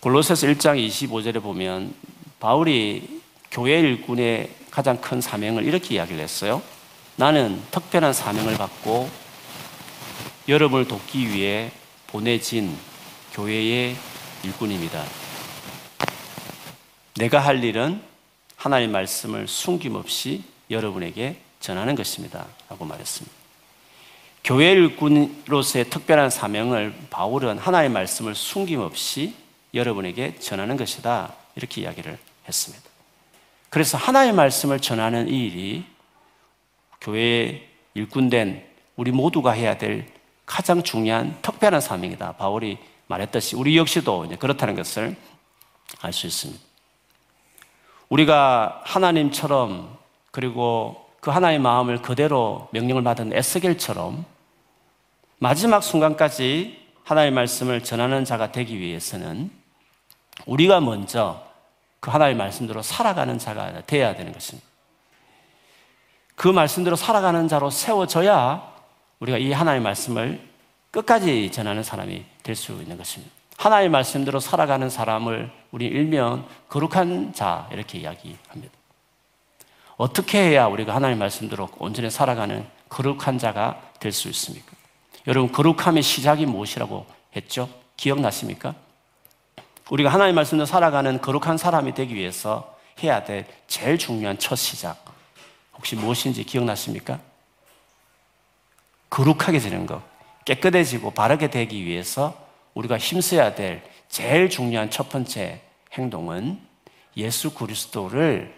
골로새서 0.00 0.46
1장 0.46 0.86
25절에 0.86 1.42
보면 1.42 1.94
바울이 2.38 3.20
교회 3.50 3.80
일꾼의 3.80 4.54
가장 4.70 5.00
큰 5.00 5.20
사명을 5.20 5.64
이렇게 5.64 5.96
이야기를 5.96 6.22
했어요. 6.22 6.62
나는 7.16 7.60
특별한 7.70 8.12
사명을 8.12 8.56
받고 8.56 9.10
여러분을 10.46 10.86
돕기 10.86 11.28
위해 11.30 11.72
보내진 12.06 12.76
교회의 13.32 13.96
일꾼입니다. 14.44 15.04
내가 17.16 17.40
할 17.40 17.62
일은 17.64 18.00
하나님 18.56 18.92
말씀을 18.92 19.48
숨김없이 19.48 20.44
여러분에게 20.70 21.40
전하는 21.60 21.96
것입니다. 21.96 22.46
라고 22.68 22.84
말했습니다. 22.84 23.37
교회 24.44 24.72
일꾼으로서의 24.72 25.90
특별한 25.90 26.30
사명을 26.30 26.94
바울은 27.10 27.58
하나님의 27.58 27.92
말씀을 27.92 28.34
숨김없이 28.34 29.34
여러분에게 29.74 30.38
전하는 30.38 30.76
것이다. 30.76 31.34
이렇게 31.56 31.82
이야기를 31.82 32.18
했습니다. 32.46 32.84
그래서 33.68 33.98
하나님의 33.98 34.34
말씀을 34.34 34.80
전하는 34.80 35.28
이 35.28 35.46
일이 35.46 35.84
교회에 37.00 37.68
일꾼된 37.94 38.64
우리 38.96 39.10
모두가 39.10 39.52
해야 39.52 39.76
될 39.76 40.06
가장 40.46 40.82
중요한 40.82 41.36
특별한 41.42 41.80
사명이다. 41.80 42.32
바울이 42.32 42.78
말했듯이 43.06 43.56
우리 43.56 43.76
역시도 43.76 44.28
그렇다는 44.38 44.74
것을 44.74 45.16
알 46.00 46.12
수 46.12 46.26
있습니다. 46.26 46.62
우리가 48.08 48.80
하나님처럼 48.84 49.98
그리고 50.30 51.07
그 51.28 51.32
하나님의 51.32 51.58
마음을 51.58 52.00
그대로 52.00 52.68
명령을 52.72 53.02
받은 53.02 53.34
에스겔처럼 53.34 54.24
마지막 55.40 55.82
순간까지 55.82 56.88
하나님의 57.04 57.34
말씀을 57.34 57.84
전하는 57.84 58.24
자가 58.24 58.50
되기 58.50 58.78
위해서는 58.78 59.50
우리가 60.46 60.80
먼저 60.80 61.46
그 62.00 62.10
하나님의 62.10 62.38
말씀대로 62.38 62.80
살아가는 62.80 63.38
자가 63.38 63.82
되어야 63.84 64.16
되는 64.16 64.32
것입니다. 64.32 64.66
그 66.34 66.48
말씀대로 66.48 66.96
살아가는 66.96 67.46
자로 67.46 67.68
세워져야 67.68 68.66
우리가 69.20 69.36
이 69.36 69.52
하나님의 69.52 69.84
말씀을 69.84 70.48
끝까지 70.90 71.52
전하는 71.52 71.82
사람이 71.82 72.24
될 72.42 72.56
수 72.56 72.72
있는 72.72 72.96
것입니다. 72.96 73.34
하나님의 73.58 73.90
말씀대로 73.90 74.40
살아가는 74.40 74.88
사람을 74.88 75.50
우리 75.72 75.88
일면 75.88 76.46
거룩한 76.70 77.34
자 77.34 77.68
이렇게 77.70 77.98
이야기합니다. 77.98 78.77
어떻게 79.98 80.38
해야 80.38 80.66
우리가 80.66 80.94
하나님의 80.94 81.18
말씀대로 81.18 81.68
온전히 81.78 82.08
살아가는 82.08 82.64
거룩한 82.88 83.38
자가 83.38 83.82
될 84.00 84.12
수 84.12 84.28
있습니까? 84.28 84.72
여러분 85.26 85.50
거룩함의 85.52 86.02
시작이 86.04 86.46
무엇이라고 86.46 87.04
했죠? 87.34 87.68
기억나십니까? 87.96 88.74
우리가 89.90 90.10
하나님의 90.10 90.34
말씀대로 90.34 90.66
살아가는 90.66 91.20
거룩한 91.20 91.58
사람이 91.58 91.94
되기 91.94 92.14
위해서 92.14 92.78
해야 93.02 93.24
될 93.24 93.44
제일 93.66 93.98
중요한 93.98 94.38
첫 94.38 94.54
시작 94.54 95.04
혹시 95.74 95.96
무엇인지 95.96 96.44
기억나십니까? 96.44 97.18
거룩하게 99.10 99.58
되는 99.58 99.84
것, 99.84 100.00
깨끗해지고 100.44 101.10
바르게 101.10 101.50
되기 101.50 101.84
위해서 101.84 102.46
우리가 102.74 102.98
힘써야 102.98 103.56
될 103.56 103.82
제일 104.08 104.48
중요한 104.48 104.90
첫 104.90 105.08
번째 105.08 105.60
행동은 105.94 106.60
예수 107.16 107.52
그리스도를 107.52 108.54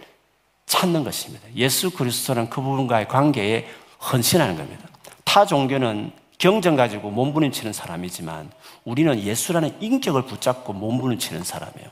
찾는 0.70 1.02
것입니다. 1.02 1.48
예수 1.56 1.90
그리스도는 1.90 2.48
그분과의 2.48 3.08
관계에 3.08 3.66
헌신하는 4.00 4.56
겁니다. 4.56 4.88
타 5.24 5.44
종교는 5.44 6.12
경전 6.38 6.76
가지고 6.76 7.10
몸부림치는 7.10 7.72
사람이지만 7.72 8.52
우리는 8.84 9.20
예수라는 9.20 9.82
인격을 9.82 10.22
붙잡고 10.26 10.72
몸부림치는 10.72 11.42
사람이에요. 11.42 11.90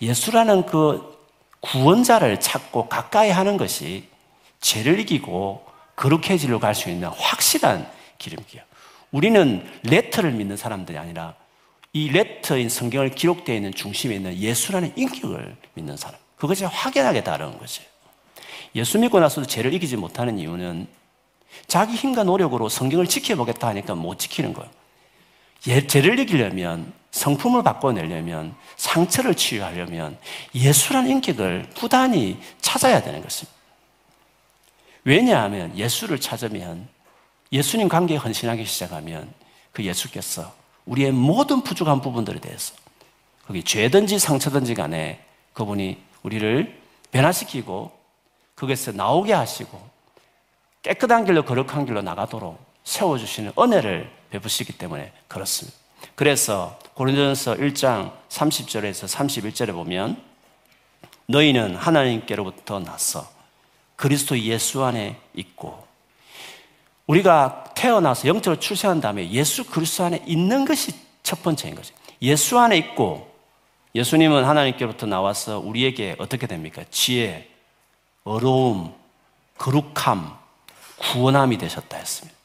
예수라는 0.00 0.66
그 0.66 1.18
구원자를 1.60 2.38
찾고 2.38 2.88
가까이 2.88 3.30
하는 3.30 3.56
것이 3.56 4.08
죄를 4.60 5.00
이기고 5.00 5.66
거룩해지려 5.96 6.60
갈 6.60 6.76
수 6.76 6.90
있는 6.90 7.08
확실한 7.08 7.90
기름기야. 8.18 8.62
우리는 9.10 9.68
레터를 9.82 10.30
믿는 10.30 10.56
사람들이 10.56 10.96
아니라 10.96 11.34
이 11.92 12.08
레터인 12.08 12.68
성경을 12.68 13.10
기록되어 13.10 13.56
있는 13.56 13.74
중심에 13.74 14.14
있는 14.14 14.36
예수라는 14.36 14.92
인격을 14.94 15.56
믿는 15.74 15.96
사람. 15.96 16.20
그것이 16.36 16.64
확연하게 16.64 17.24
다른 17.24 17.58
것이에요. 17.58 17.91
예수 18.74 18.98
믿고 18.98 19.20
나서도 19.20 19.46
죄를 19.46 19.72
이기지 19.74 19.96
못하는 19.96 20.38
이유는 20.38 20.86
자기 21.66 21.94
힘과 21.94 22.24
노력으로 22.24 22.68
성경을 22.68 23.06
지켜보겠다 23.06 23.68
하니까 23.68 23.94
못 23.94 24.18
지키는 24.18 24.52
거예요. 24.52 24.70
예, 25.68 25.86
죄를 25.86 26.18
이기려면 26.18 26.92
성품을 27.10 27.62
바꿔내려면 27.62 28.54
상처를 28.76 29.34
치유하려면 29.34 30.18
예수라는 30.54 31.10
인격을 31.10 31.68
부단히 31.74 32.40
찾아야 32.60 33.02
되는 33.02 33.22
것입니다. 33.22 33.52
왜냐하면 35.04 35.76
예수를 35.76 36.20
찾으면 36.20 36.88
예수님 37.52 37.88
관계에 37.88 38.16
헌신하기 38.16 38.64
시작하면 38.64 39.32
그 39.72 39.84
예수께서 39.84 40.54
우리의 40.86 41.12
모든 41.12 41.62
부족한 41.62 42.00
부분들에 42.00 42.40
대해서 42.40 42.74
거기 43.46 43.62
죄든지 43.62 44.18
상처든지 44.18 44.74
간에 44.74 45.24
그분이 45.52 45.98
우리를 46.22 46.80
변화시키고 47.10 48.01
거기서 48.62 48.92
나오게 48.92 49.32
하시고 49.32 49.90
깨끗한 50.82 51.24
길로 51.24 51.44
거룩한 51.44 51.84
길로 51.84 52.00
나가도록 52.00 52.64
세워주시는 52.84 53.52
은혜를 53.58 54.10
베푸시기 54.30 54.78
때문에 54.78 55.12
그렇습니다. 55.26 55.76
그래서 56.14 56.78
고린도전서 56.94 57.56
1장 57.56 58.12
30절에서 58.28 59.08
31절에 59.08 59.72
보면 59.72 60.22
너희는 61.26 61.74
하나님께로부터 61.74 62.78
나서 62.78 63.28
그리스도 63.96 64.38
예수 64.38 64.84
안에 64.84 65.18
있고 65.34 65.86
우리가 67.06 67.64
태어나서 67.74 68.28
영적으로 68.28 68.60
출생한 68.60 69.00
다음에 69.00 69.28
예수 69.30 69.64
그리스도 69.64 70.04
안에 70.04 70.22
있는 70.26 70.64
것이 70.64 70.92
첫 71.24 71.42
번째인 71.42 71.74
거죠. 71.74 71.94
예수 72.20 72.58
안에 72.58 72.76
있고 72.78 73.28
예수님은 73.94 74.44
하나님께로부터 74.44 75.06
나와서 75.06 75.58
우리에게 75.58 76.16
어떻게 76.18 76.46
됩니까? 76.46 76.82
지혜, 76.90 77.51
어로움, 78.24 78.94
거룩함, 79.58 80.36
구원함이 80.98 81.58
되셨다 81.58 81.96
했습니다. 81.96 82.38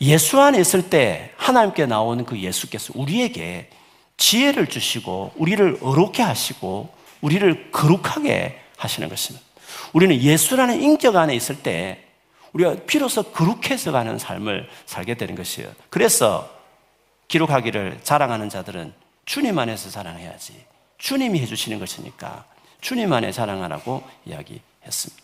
예수 0.00 0.40
안에 0.40 0.60
있을 0.60 0.90
때 0.90 1.32
하나님께 1.36 1.86
나오는 1.86 2.24
그 2.24 2.38
예수께서 2.38 2.92
우리에게 2.96 3.70
지혜를 4.16 4.68
주시고 4.68 5.32
우리를 5.36 5.78
어렵게 5.80 6.22
하시고 6.22 6.94
우리를 7.20 7.70
거룩하게 7.70 8.60
하시는 8.76 9.08
것입니다. 9.08 9.44
우리는 9.92 10.20
예수라는 10.20 10.82
인격 10.82 11.16
안에 11.16 11.34
있을 11.34 11.62
때 11.62 12.02
우리가 12.52 12.76
비로소 12.86 13.22
거룩해서 13.22 13.92
가는 13.92 14.18
삶을 14.18 14.68
살게 14.86 15.14
되는 15.14 15.34
것이에요. 15.34 15.70
그래서 15.90 16.50
기록하기를 17.28 18.00
자랑하는 18.02 18.48
자들은 18.48 18.94
주님 19.24 19.58
안에서 19.58 19.90
자랑해야지. 19.90 20.64
주님이 20.98 21.40
해주시는 21.40 21.78
것이니까 21.78 22.44
주님 22.80 23.12
안에 23.12 23.32
자랑하라고 23.32 24.02
이야기 24.24 24.60
했습니다. 24.86 25.22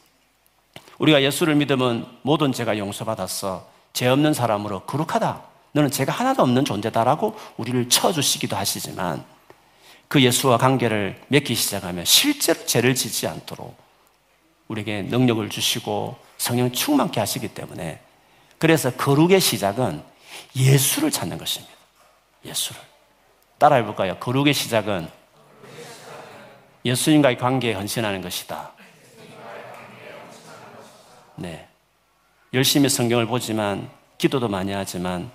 우리가 0.99 1.23
예수를 1.23 1.55
믿으면 1.57 2.07
모든 2.23 2.53
죄가 2.53 2.79
용서받았어. 2.79 3.69
죄 3.93 4.09
없는 4.09 4.35
사람으로 4.35 4.81
거룩하다. 4.81 5.43
너는 5.73 5.91
죄가 5.91 6.13
하나도 6.13 6.43
없는 6.43 6.65
존재다라고 6.65 7.37
우리를 7.57 7.89
쳐주시기도 7.89 8.57
하시지만 8.57 9.25
그 10.09 10.23
예수와 10.23 10.59
관계를 10.59 11.21
맺기 11.29 11.55
시작하면 11.55 12.05
실제로 12.05 12.65
죄를 12.67 12.95
짓지 12.95 13.27
않도록 13.27 13.77
우리에게 14.69 15.03
능력을 15.03 15.49
주시고 15.49 16.17
성령 16.37 16.71
충만케 16.73 17.19
하시기 17.19 17.49
때문에 17.49 18.01
그래서 18.59 18.91
거룩의 18.93 19.41
시작은 19.41 20.03
예수를 20.55 21.11
찾는 21.11 21.39
것입니다. 21.39 21.75
예수를. 22.45 22.81
따라해 23.59 23.85
볼까요? 23.85 24.17
거룩의 24.19 24.55
시작은 24.55 25.09
예수님과의 26.85 27.39
관계에 27.39 27.75
헌신하는 27.75 28.23
것이다. 28.23 28.73
네. 31.43 31.67
열심히 32.55 32.89
성경을 32.89 33.27
보지만 33.27 33.91
기도도 34.17 34.47
많이 34.47 34.73
하지만 34.73 35.29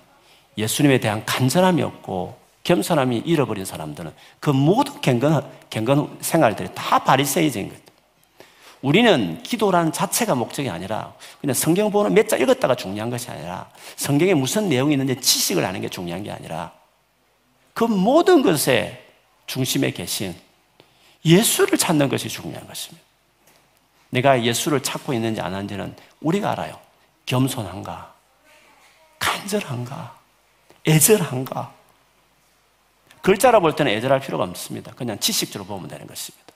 예수님에 0.56 1.00
대한 1.00 1.24
간절함이 1.26 1.82
없고 1.82 2.38
겸손함이 2.64 3.18
잃어버린 3.26 3.66
사람들은 3.66 4.12
그 4.40 4.48
모든 4.50 5.00
경건, 5.02 5.50
경건 5.68 6.18
생활들이 6.22 6.70
다 6.74 6.98
바리새이적인 7.04 7.68
거예요. 7.68 7.82
우리는 8.80 9.42
기도라는 9.42 9.92
자체가 9.92 10.34
목적이 10.34 10.70
아니라 10.70 11.12
그냥 11.42 11.52
성경 11.52 11.90
보는 11.90 12.14
몇자 12.14 12.38
읽었다가 12.38 12.74
중요한 12.74 13.10
것이 13.10 13.30
아니라 13.30 13.68
성경에 13.96 14.32
무슨 14.32 14.70
내용이 14.70 14.94
있는지 14.94 15.20
지식을 15.20 15.64
아는 15.64 15.82
게 15.82 15.88
중요한 15.88 16.22
게 16.22 16.30
아니라 16.30 16.72
그 17.74 17.84
모든 17.84 18.42
것의 18.42 19.04
중심에 19.46 19.90
계신 19.90 20.34
예수를 21.24 21.76
찾는 21.76 22.08
것이 22.08 22.28
중요한 22.28 22.66
것입니다. 22.66 23.07
내가 24.10 24.42
예수를 24.42 24.82
찾고 24.82 25.12
있는지 25.12 25.40
안 25.40 25.54
하는지는 25.54 25.94
우리가 26.20 26.52
알아요. 26.52 26.78
겸손한가? 27.26 28.14
간절한가? 29.18 30.18
애절한가? 30.86 31.74
글자로 33.22 33.60
볼 33.60 33.76
때는 33.76 33.92
애절할 33.92 34.20
필요가 34.20 34.44
없습니다. 34.44 34.92
그냥 34.92 35.18
지식적으로 35.18 35.66
보면 35.66 35.88
되는 35.88 36.06
것입니다. 36.06 36.46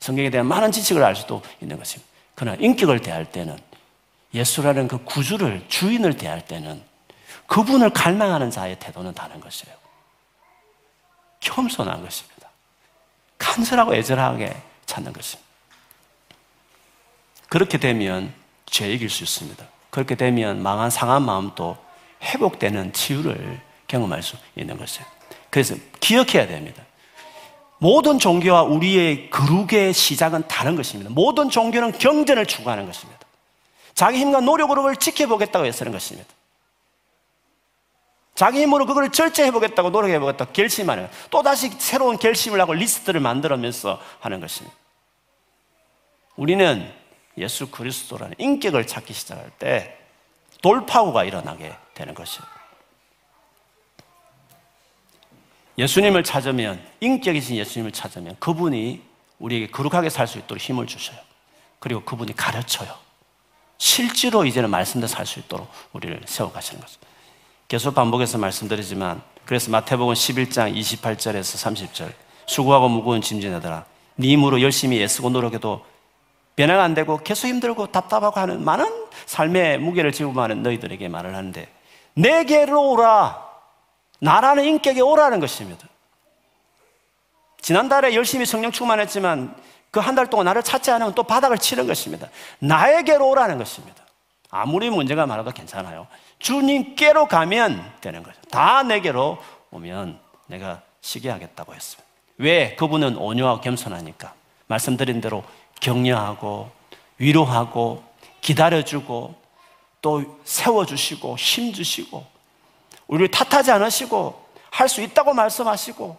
성경에 0.00 0.30
대한 0.30 0.46
많은 0.46 0.72
지식을 0.72 1.02
알 1.02 1.16
수도 1.16 1.42
있는 1.60 1.78
것입니다. 1.78 2.10
그러나 2.34 2.56
인격을 2.60 3.00
대할 3.00 3.30
때는 3.30 3.58
예수라는 4.34 4.88
그 4.88 5.02
구주를, 5.04 5.64
주인을 5.68 6.16
대할 6.16 6.44
때는 6.46 6.82
그분을 7.46 7.90
갈망하는 7.90 8.50
자의 8.50 8.78
태도는 8.78 9.14
다른 9.14 9.40
것이에요. 9.40 9.76
겸손한 11.40 12.02
것입니다. 12.02 12.48
간절하고 13.38 13.94
애절하게 13.94 14.56
찾는 14.86 15.12
것입니다. 15.12 15.49
그렇게 17.50 17.78
되면 17.78 18.32
죄 18.64 18.90
이길 18.90 19.10
수 19.10 19.24
있습니다. 19.24 19.62
그렇게 19.90 20.14
되면 20.14 20.62
망한 20.62 20.88
상한 20.88 21.22
마음도 21.22 21.76
회복되는 22.22 22.92
치유를 22.92 23.60
경험할 23.88 24.22
수 24.22 24.36
있는 24.54 24.78
것이에요. 24.78 25.06
그래서 25.50 25.74
기억해야 25.98 26.46
됩니다. 26.46 26.82
모든 27.78 28.20
종교와 28.20 28.62
우리의 28.62 29.30
거룩의 29.30 29.92
시작은 29.92 30.46
다른 30.46 30.76
것입니다. 30.76 31.10
모든 31.10 31.50
종교는 31.50 31.98
경전을 31.98 32.46
추구하는 32.46 32.86
것입니다. 32.86 33.20
자기 33.94 34.18
힘과 34.18 34.40
노력으로 34.40 34.94
지켜보겠다고 34.94 35.66
애쓰는 35.66 35.90
것입니다. 35.90 36.28
자기 38.36 38.62
힘으로 38.62 38.86
그걸 38.86 39.10
절제해보겠다고 39.10 39.90
노력해보겠다고 39.90 40.52
결심하는 40.52 41.08
또다시 41.30 41.70
새로운 41.78 42.16
결심을 42.16 42.60
하고 42.60 42.74
리스트를 42.74 43.20
만들어면서 43.20 44.00
하는 44.20 44.40
것입니다. 44.40 44.76
우리는 46.36 46.99
예수 47.40 47.70
그리스도라는 47.70 48.34
인격을 48.38 48.86
찾기 48.86 49.12
시작할 49.12 49.50
때 49.58 49.96
돌파구가 50.62 51.24
일어나게 51.24 51.74
되는 51.94 52.14
것이에요. 52.14 52.44
예수님을 55.78 56.24
찾으면, 56.24 56.84
인격이신 57.00 57.56
예수님을 57.56 57.92
찾으면 57.92 58.36
그분이 58.38 59.02
우리에게 59.38 59.68
거룩하게 59.68 60.10
살 60.10 60.26
수 60.26 60.38
있도록 60.38 60.60
힘을 60.60 60.86
주셔요. 60.86 61.18
그리고 61.78 62.02
그분이 62.04 62.36
가르쳐요. 62.36 62.94
실제로 63.78 64.44
이제는 64.44 64.68
말씀대로 64.68 65.08
살 65.08 65.24
수 65.24 65.38
있도록 65.38 65.70
우리를 65.94 66.20
세워가시는 66.26 66.82
거죠. 66.82 67.00
계속 67.66 67.94
반복해서 67.94 68.36
말씀드리지만, 68.36 69.22
그래서 69.46 69.70
마태복음 69.70 70.12
11장 70.12 70.76
28절에서 70.76 71.88
30절, 71.88 72.12
수고하고 72.46 72.88
무거운 72.88 73.22
짐진하더라. 73.22 73.86
네 74.16 74.28
힘으로 74.28 74.60
열심히 74.60 75.00
애쓰고 75.00 75.30
노력해도 75.30 75.86
변화가 76.56 76.82
안 76.82 76.94
되고 76.94 77.18
계속 77.18 77.46
힘들고 77.48 77.86
답답하고 77.88 78.38
하는 78.40 78.62
많은 78.64 79.06
삶의 79.26 79.78
무게를 79.78 80.12
지고 80.12 80.32
많은 80.32 80.62
너희들에게 80.62 81.08
말을 81.08 81.34
하는데, 81.34 81.68
내게로 82.14 82.90
오라. 82.90 83.48
나라는 84.20 84.64
인격에 84.64 85.00
오라는 85.00 85.40
것입니다. 85.40 85.86
지난달에 87.60 88.14
열심히 88.14 88.46
성령 88.46 88.70
충만했지만 88.70 89.54
그 89.90 90.00
한 90.00 90.14
달 90.14 90.28
동안 90.28 90.46
나를 90.46 90.62
찾지 90.62 90.90
않으면 90.92 91.14
또 91.14 91.22
바닥을 91.24 91.58
치는 91.58 91.86
것입니다. 91.86 92.28
나에게로 92.60 93.28
오라는 93.28 93.58
것입니다. 93.58 94.04
아무리 94.50 94.88
문제가 94.90 95.26
많아도 95.26 95.50
괜찮아요. 95.50 96.06
주님께로 96.38 97.26
가면 97.26 97.92
되는 98.00 98.22
거죠. 98.22 98.40
다 98.50 98.82
내게로 98.82 99.38
오면 99.70 100.18
내가 100.46 100.80
쉬게 101.00 101.28
하겠다고 101.30 101.74
했습니다. 101.74 102.08
왜? 102.38 102.74
그분은 102.76 103.16
온유하고 103.16 103.60
겸손하니까. 103.60 104.32
말씀드린 104.66 105.20
대로 105.20 105.42
격려하고 105.80 106.70
위로하고 107.18 108.02
기다려주고 108.40 109.34
또 110.02 110.40
세워주시고 110.44 111.36
힘주시고 111.36 112.24
우리를 113.08 113.30
탓하지 113.30 113.70
않으시고 113.72 114.48
할 114.70 114.88
수 114.88 115.02
있다고 115.02 115.34
말씀하시고 115.34 116.16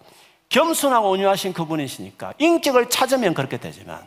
겸손하고 0.49 1.09
온유하신 1.09 1.53
그분이시니까 1.53 2.33
인격을 2.37 2.89
찾으면 2.89 3.33
그렇게 3.33 3.57
되지만 3.57 4.01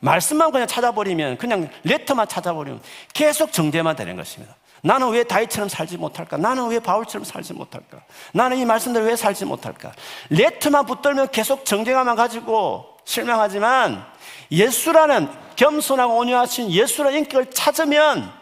말씀만 0.00 0.50
그냥 0.50 0.66
찾아버리면 0.66 1.38
그냥 1.38 1.70
레터만 1.84 2.28
찾아버리면 2.28 2.82
계속 3.14 3.52
정죄만 3.52 3.96
되는 3.96 4.16
것입니다. 4.16 4.54
나는 4.82 5.10
왜 5.10 5.24
다윗처럼 5.24 5.68
살지 5.68 5.96
못할까? 5.96 6.36
나는 6.36 6.68
왜 6.68 6.78
바울처럼 6.78 7.24
살지 7.24 7.52
못할까? 7.54 8.00
나는 8.32 8.58
이 8.58 8.64
말씀대로 8.64 9.06
왜 9.06 9.16
살지 9.16 9.44
못할까? 9.44 9.92
레트만 10.30 10.86
붙들면 10.86 11.30
계속 11.30 11.64
정죄감만 11.64 12.14
가지고 12.16 12.96
실망하지만 13.04 14.04
예수라는 14.50 15.28
겸손하고 15.56 16.16
온유하신 16.18 16.70
예수라는 16.70 17.18
인격을 17.20 17.50
찾으면 17.50 18.32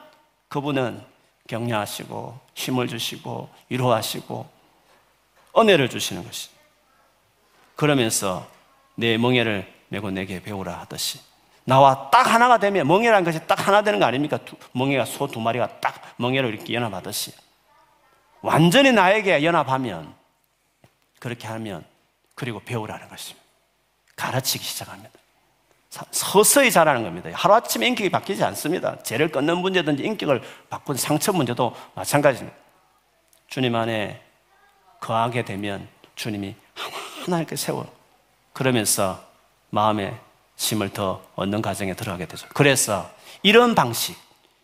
그분은 0.48 1.02
격려하시고 1.48 2.38
힘을 2.54 2.88
주시고 2.88 3.48
위로하시고 3.68 4.48
은혜를 5.58 5.88
주시는 5.88 6.24
것이. 6.24 6.50
그러면서 7.76 8.46
내 8.94 9.16
멍에를 9.18 9.72
메고 9.88 10.10
내게 10.10 10.42
배우라 10.42 10.80
하듯이 10.80 11.20
나와 11.64 12.10
딱 12.10 12.32
하나가 12.32 12.58
되면 12.58 12.86
멍에라는 12.86 13.24
것이 13.24 13.44
딱 13.46 13.66
하나 13.66 13.82
되는 13.82 13.98
거 13.98 14.06
아닙니까? 14.06 14.38
두, 14.38 14.56
멍에가 14.72 15.04
소 15.04 15.26
두 15.26 15.40
마리가 15.40 15.80
딱 15.80 16.00
멍에를 16.16 16.54
이렇게 16.54 16.74
연합하듯이 16.74 17.32
완전히 18.40 18.92
나에게 18.92 19.44
연합하면 19.44 20.14
그렇게 21.18 21.48
하면 21.48 21.84
그리고 22.34 22.60
배우라는 22.60 23.08
것입니다. 23.08 23.44
가르치기 24.14 24.64
시작합니다. 24.64 25.10
서서히 26.10 26.70
자라는 26.70 27.02
겁니다. 27.02 27.30
하루아침에 27.32 27.86
인격이 27.88 28.10
바뀌지 28.10 28.44
않습니다. 28.44 29.02
죄를 29.02 29.28
끊는 29.28 29.58
문제든지 29.58 30.02
인격을 30.02 30.42
바꾼 30.68 30.96
상처 30.96 31.32
문제도 31.32 31.74
마찬가지입니다. 31.94 32.56
주님 33.48 33.74
안에 33.74 34.22
거하게 35.00 35.44
되면 35.44 35.88
주님이 36.14 36.54
하나하나 36.74 37.38
이렇게 37.38 37.56
세워. 37.56 37.86
그러면서 38.52 39.22
마음에 39.70 40.18
힘을 40.56 40.90
더 40.90 41.22
얻는 41.34 41.62
과정에 41.62 41.94
들어가게 41.94 42.26
되죠. 42.26 42.46
그래서 42.54 43.10
이런 43.42 43.74
방식, 43.74 44.16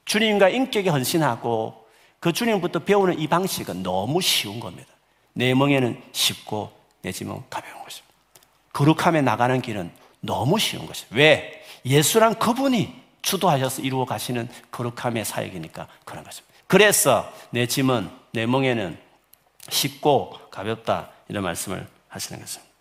주님과 0.04 0.48
인격에 0.48 0.88
헌신하고 0.90 1.86
그 2.18 2.32
주님부터 2.32 2.80
배우는 2.80 3.18
이 3.18 3.26
방식은 3.26 3.82
너무 3.82 4.20
쉬운 4.20 4.60
겁니다. 4.60 4.88
내 5.34 5.54
멍에는 5.54 6.02
쉽고 6.12 6.72
내 7.02 7.12
짐은 7.12 7.42
가벼운 7.50 7.82
것입니다. 7.82 8.12
거룩함에 8.72 9.22
나가는 9.22 9.60
길은 9.60 10.01
너무 10.22 10.58
쉬운 10.58 10.86
것이에요. 10.86 11.08
왜? 11.10 11.64
예수란 11.84 12.38
그분이 12.38 13.02
주도하셔서 13.22 13.82
이루어 13.82 14.04
가시는 14.04 14.48
거룩함의 14.70 15.24
사역이니까 15.24 15.88
그런 16.04 16.24
것입니다. 16.24 16.54
그래서 16.66 17.30
내 17.50 17.66
짐은, 17.66 18.08
내 18.32 18.46
멍에는 18.46 18.98
쉽고 19.68 20.38
가볍다. 20.50 21.10
이런 21.28 21.44
말씀을 21.44 21.86
하시는 22.08 22.40
것입니다. 22.40 22.72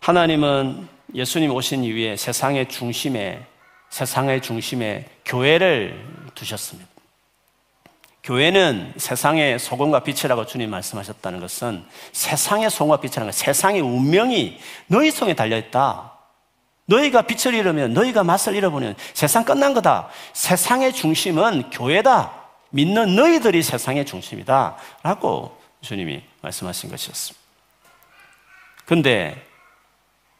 하나님은 0.00 0.88
예수님 1.14 1.50
오신 1.52 1.84
이후에 1.84 2.16
세상의 2.16 2.68
중심에, 2.68 3.46
세상의 3.90 4.42
중심에 4.42 5.08
교회를 5.24 6.30
두셨습니다. 6.34 6.91
교회는 8.22 8.94
세상의 8.96 9.58
소금과 9.58 10.04
빛이라고 10.04 10.46
주님 10.46 10.70
말씀하셨다는 10.70 11.40
것은 11.40 11.84
세상의 12.12 12.70
소금과 12.70 13.00
빛이라는 13.00 13.26
것, 13.26 13.34
세상의 13.34 13.80
운명이 13.80 14.58
너희 14.86 15.10
손에 15.10 15.34
달려있다. 15.34 16.12
너희가 16.84 17.22
빛을 17.22 17.54
잃으면, 17.54 17.94
너희가 17.94 18.22
맛을 18.22 18.54
잃어보면 18.54 18.94
세상 19.14 19.44
끝난 19.44 19.74
거다. 19.74 20.08
세상의 20.34 20.92
중심은 20.92 21.70
교회다. 21.70 22.32
믿는 22.70 23.16
너희들이 23.16 23.62
세상의 23.62 24.06
중심이다. 24.06 24.76
라고 25.02 25.60
주님이 25.80 26.22
말씀하신 26.42 26.90
것이었습니다. 26.90 27.42
근데 28.84 29.46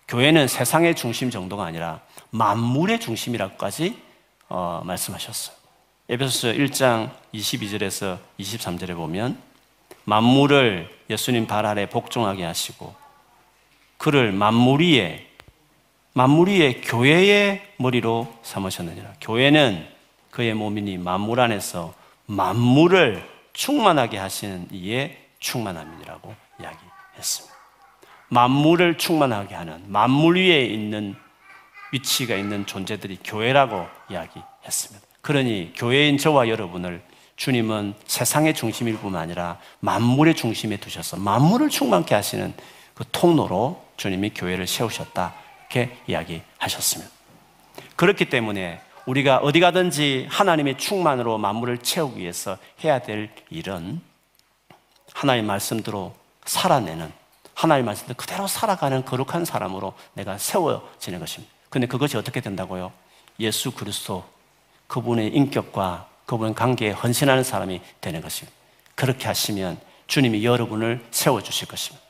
교회는 0.09 0.47
세상의 0.47 0.95
중심 0.95 1.31
정도가 1.31 1.65
아니라 1.65 2.01
만물의 2.31 3.01
중심이라고까지 3.01 4.01
어, 4.49 4.83
말씀하셨어요. 4.85 5.62
에베소서 6.09 6.49
1장 6.49 7.11
22절에서 7.33 8.19
23절에 8.41 8.97
보면 8.97 9.41
만물을 10.05 10.91
예수님 11.09 11.47
발 11.47 11.65
아래 11.65 11.89
복종하게 11.89 12.45
하시고 12.45 12.93
그를 13.99 14.33
만물 14.33 14.83
위에 14.83 15.29
만물 16.13 16.49
위에 16.49 16.81
교회의 16.83 17.63
머리로 17.77 18.37
삼으셨느니라. 18.43 19.13
교회는 19.21 19.89
그의 20.31 20.55
몸이니 20.55 20.99
만물 20.99 21.39
안에서 21.39 21.95
만물을 22.27 23.27
충만하게 23.53 24.19
하시는 24.19 24.67
이에 24.73 25.29
충만함이라고 25.39 26.35
이야기했습니다. 26.61 27.57
만물을 28.29 28.99
충만하게 28.99 29.55
하는 29.55 29.85
만물 29.87 30.37
위에 30.37 30.65
있는 30.65 31.15
위치가 31.93 32.35
있는 32.35 32.67
존재들이 32.67 33.21
교회라고 33.23 33.87
이야기했습니다. 34.11 35.12
그러니 35.23 35.73
교회인 35.77 36.19
저와 36.19 36.49
여러분을 36.49 37.03
주님은 37.37 37.95
세상의 38.07 38.55
중심일 38.55 38.99
뿐만 38.99 39.23
아니라 39.23 39.59
만물의 39.81 40.35
중심에 40.35 40.77
두셔서 40.77 41.17
만물을 41.17 41.71
충만케 41.71 42.15
하시는 42.15 42.53
그 42.95 43.05
통로로 43.11 43.83
주님이 43.97 44.31
교회를 44.31 44.67
세우셨다. 44.67 45.35
이렇게 45.61 45.97
이야기하셨습니다. 46.07 47.11
그렇기 47.97 48.27
때문에 48.27 48.81
우리가 49.07 49.39
어디 49.39 49.61
가든지 49.61 50.27
하나님의 50.29 50.77
충만으로 50.79 51.39
만물을 51.39 51.79
채우기 51.79 52.21
위해서 52.21 52.59
해야 52.85 53.01
될 53.01 53.31
일은 53.51 54.01
하나님의 55.15 55.47
말씀대로 55.47 56.15
살아내는 56.45 57.13
하나님의 57.55 57.87
말씀대로 57.87 58.17
그대로 58.17 58.47
살아가는 58.47 59.05
거룩한 59.05 59.45
사람으로 59.45 59.95
내가 60.15 60.37
세워지는 60.39 61.19
것입니다. 61.19 61.53
근데 61.71 61.87
그것이 61.87 62.17
어떻게 62.17 62.41
된다고요? 62.41 62.93
예수 63.41 63.73
그리스도 63.73 64.25
그분의 64.93 65.29
인격과 65.29 66.07
그분의 66.27 66.55
관계에 66.55 66.91
헌신하는 66.91 67.45
사람이 67.45 67.81
되는 68.03 68.21
것입니다. 68.21 68.55
그렇게 68.95 69.27
하시면 69.27 69.81
주님이 70.07 70.45
여러분을 70.45 71.03
세워주실 71.11 71.67
것입니다. 71.67 72.05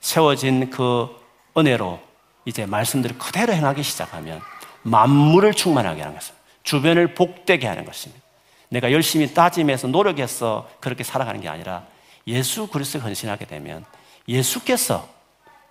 세워진 0.00 0.68
그 0.68 1.08
은혜로 1.56 1.98
이제 2.44 2.66
말씀들을 2.66 3.16
그대로 3.16 3.54
행하기 3.54 3.82
시작하면 3.82 4.42
만물을 4.82 5.54
충만하게 5.54 6.02
하는 6.02 6.14
것입니다. 6.14 6.44
주변을 6.64 7.14
복되게 7.14 7.66
하는 7.66 7.86
것입니다. 7.86 8.22
내가 8.68 8.92
열심히 8.92 9.32
따짐해서 9.32 9.88
노력해서 9.88 10.68
그렇게 10.80 11.04
살아가는 11.04 11.40
게 11.40 11.48
아니라 11.48 11.84
예수 12.26 12.66
그리스도에 12.66 13.00
헌신하게 13.00 13.46
되면 13.46 13.86
예수께서 14.28 15.08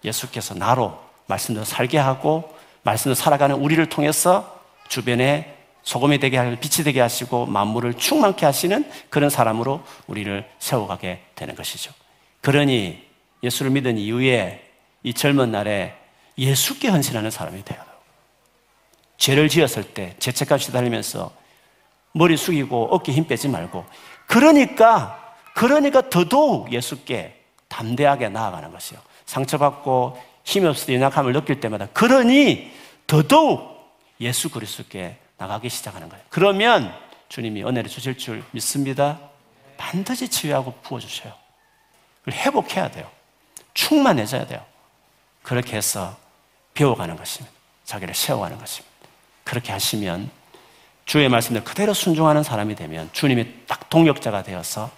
예수께서 0.03 0.55
나로 0.55 0.99
말씀대로 1.27 1.65
살게 1.65 1.99
하고 1.99 2.51
말씀대로 2.81 3.13
살아가는 3.13 3.55
우리를 3.57 3.87
통해서 3.89 4.59
주변에 4.89 5.56
소금이 5.87 6.19
되게 6.19 6.35
하고 6.35 6.53
빛이 6.57 6.83
되게 6.83 6.99
하시고 6.99 7.45
만물을 7.45 7.93
충만케 7.93 8.45
하시는 8.45 8.91
그런 9.09 9.29
사람으로 9.29 9.81
우리를 10.07 10.45
세워가게 10.59 11.21
되는 11.33 11.55
것이죠. 11.55 11.93
그러니 12.41 13.01
예수를 13.41 13.71
믿은 13.71 13.97
이후에 13.97 14.69
이 15.03 15.13
젊은 15.13 15.49
날에 15.49 15.95
예수께 16.37 16.89
헌신하는 16.89 17.31
사람이 17.31 17.63
되어요. 17.63 17.85
죄를 19.15 19.47
지었을 19.47 19.93
때 19.93 20.13
죄책감 20.19 20.57
시달리면서 20.57 21.31
머리 22.11 22.35
숙이고 22.35 22.89
어깨 22.91 23.13
힘 23.13 23.25
빼지 23.25 23.47
말고 23.47 23.85
그러니까 24.27 25.35
그러니까 25.55 26.09
더더욱 26.09 26.73
예수께 26.73 27.41
담대하게 27.69 28.27
나아가는 28.27 28.69
것이요. 28.73 28.99
상처받고 29.25 30.21
힘이 30.43 30.69
때 30.85 30.95
연약함을 30.95 31.31
느낄 31.31 31.61
때마다 31.61 31.87
그러니 31.93 32.73
더더욱 33.07 33.95
예수 34.19 34.49
그리스도께 34.49 35.19
나가기 35.37 35.69
시작하는 35.69 36.09
거예요. 36.09 36.23
그러면 36.29 36.93
주님이 37.29 37.63
은혜를 37.63 37.89
주실 37.89 38.17
줄 38.17 38.43
믿습니다. 38.51 39.19
반드시 39.77 40.27
치유하고 40.27 40.73
부어주셔요. 40.81 41.33
회복해야 42.29 42.91
돼요. 42.91 43.09
충만해져야 43.73 44.47
돼요. 44.47 44.65
그렇게 45.43 45.77
해서 45.77 46.17
배워가는 46.73 47.15
것입니다. 47.15 47.55
자기를 47.85 48.13
세워가는 48.13 48.57
것입니다. 48.57 48.95
그렇게 49.43 49.71
하시면 49.71 50.29
주의 51.05 51.29
말씀을 51.29 51.63
그대로 51.63 51.93
순종하는 51.93 52.43
사람이 52.43 52.75
되면 52.75 53.09
주님이 53.13 53.65
딱 53.65 53.89
동력자가 53.89 54.43
되어서 54.43 54.91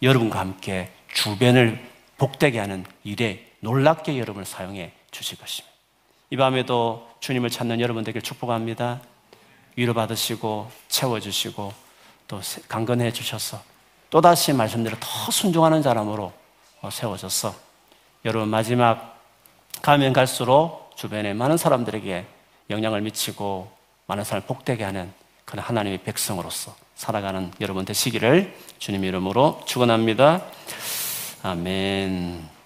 여러분과 0.00 0.38
함께 0.38 0.90
주변을 1.12 1.78
복되게 2.16 2.58
하는 2.58 2.86
일에 3.04 3.52
놀랍게 3.60 4.18
여러분을 4.18 4.46
사용해 4.46 4.92
주실 5.10 5.38
것입니다. 5.38 5.72
이 6.30 6.36
밤에도 6.36 7.08
주님을 7.20 7.50
찾는 7.50 7.80
여러분 7.80 8.02
되길 8.02 8.22
축복합니다. 8.22 9.02
위로받으시고 9.76 10.70
채워주시고 10.88 11.72
또 12.28 12.40
강건해 12.68 13.12
주셔서 13.12 13.60
또다시 14.10 14.52
말씀대로 14.52 14.96
더 15.00 15.30
순종하는 15.30 15.82
사람으로 15.82 16.32
세워져서 16.90 17.54
여러분 18.24 18.48
마지막 18.48 19.18
가면 19.80 20.12
갈수록 20.12 20.92
주변에 20.96 21.32
많은 21.34 21.56
사람들에게 21.56 22.26
영향을 22.70 23.00
미치고 23.00 23.70
많은 24.06 24.24
사람을 24.24 24.46
복되게 24.46 24.84
하는 24.84 25.12
그런 25.44 25.64
하나님의 25.64 25.98
백성으로서 26.04 26.74
살아가는 26.94 27.50
여러분 27.60 27.84
되시기를 27.84 28.54
주님 28.78 29.04
이름으로 29.04 29.62
축원합니다. 29.66 30.42
아멘. 31.42 32.51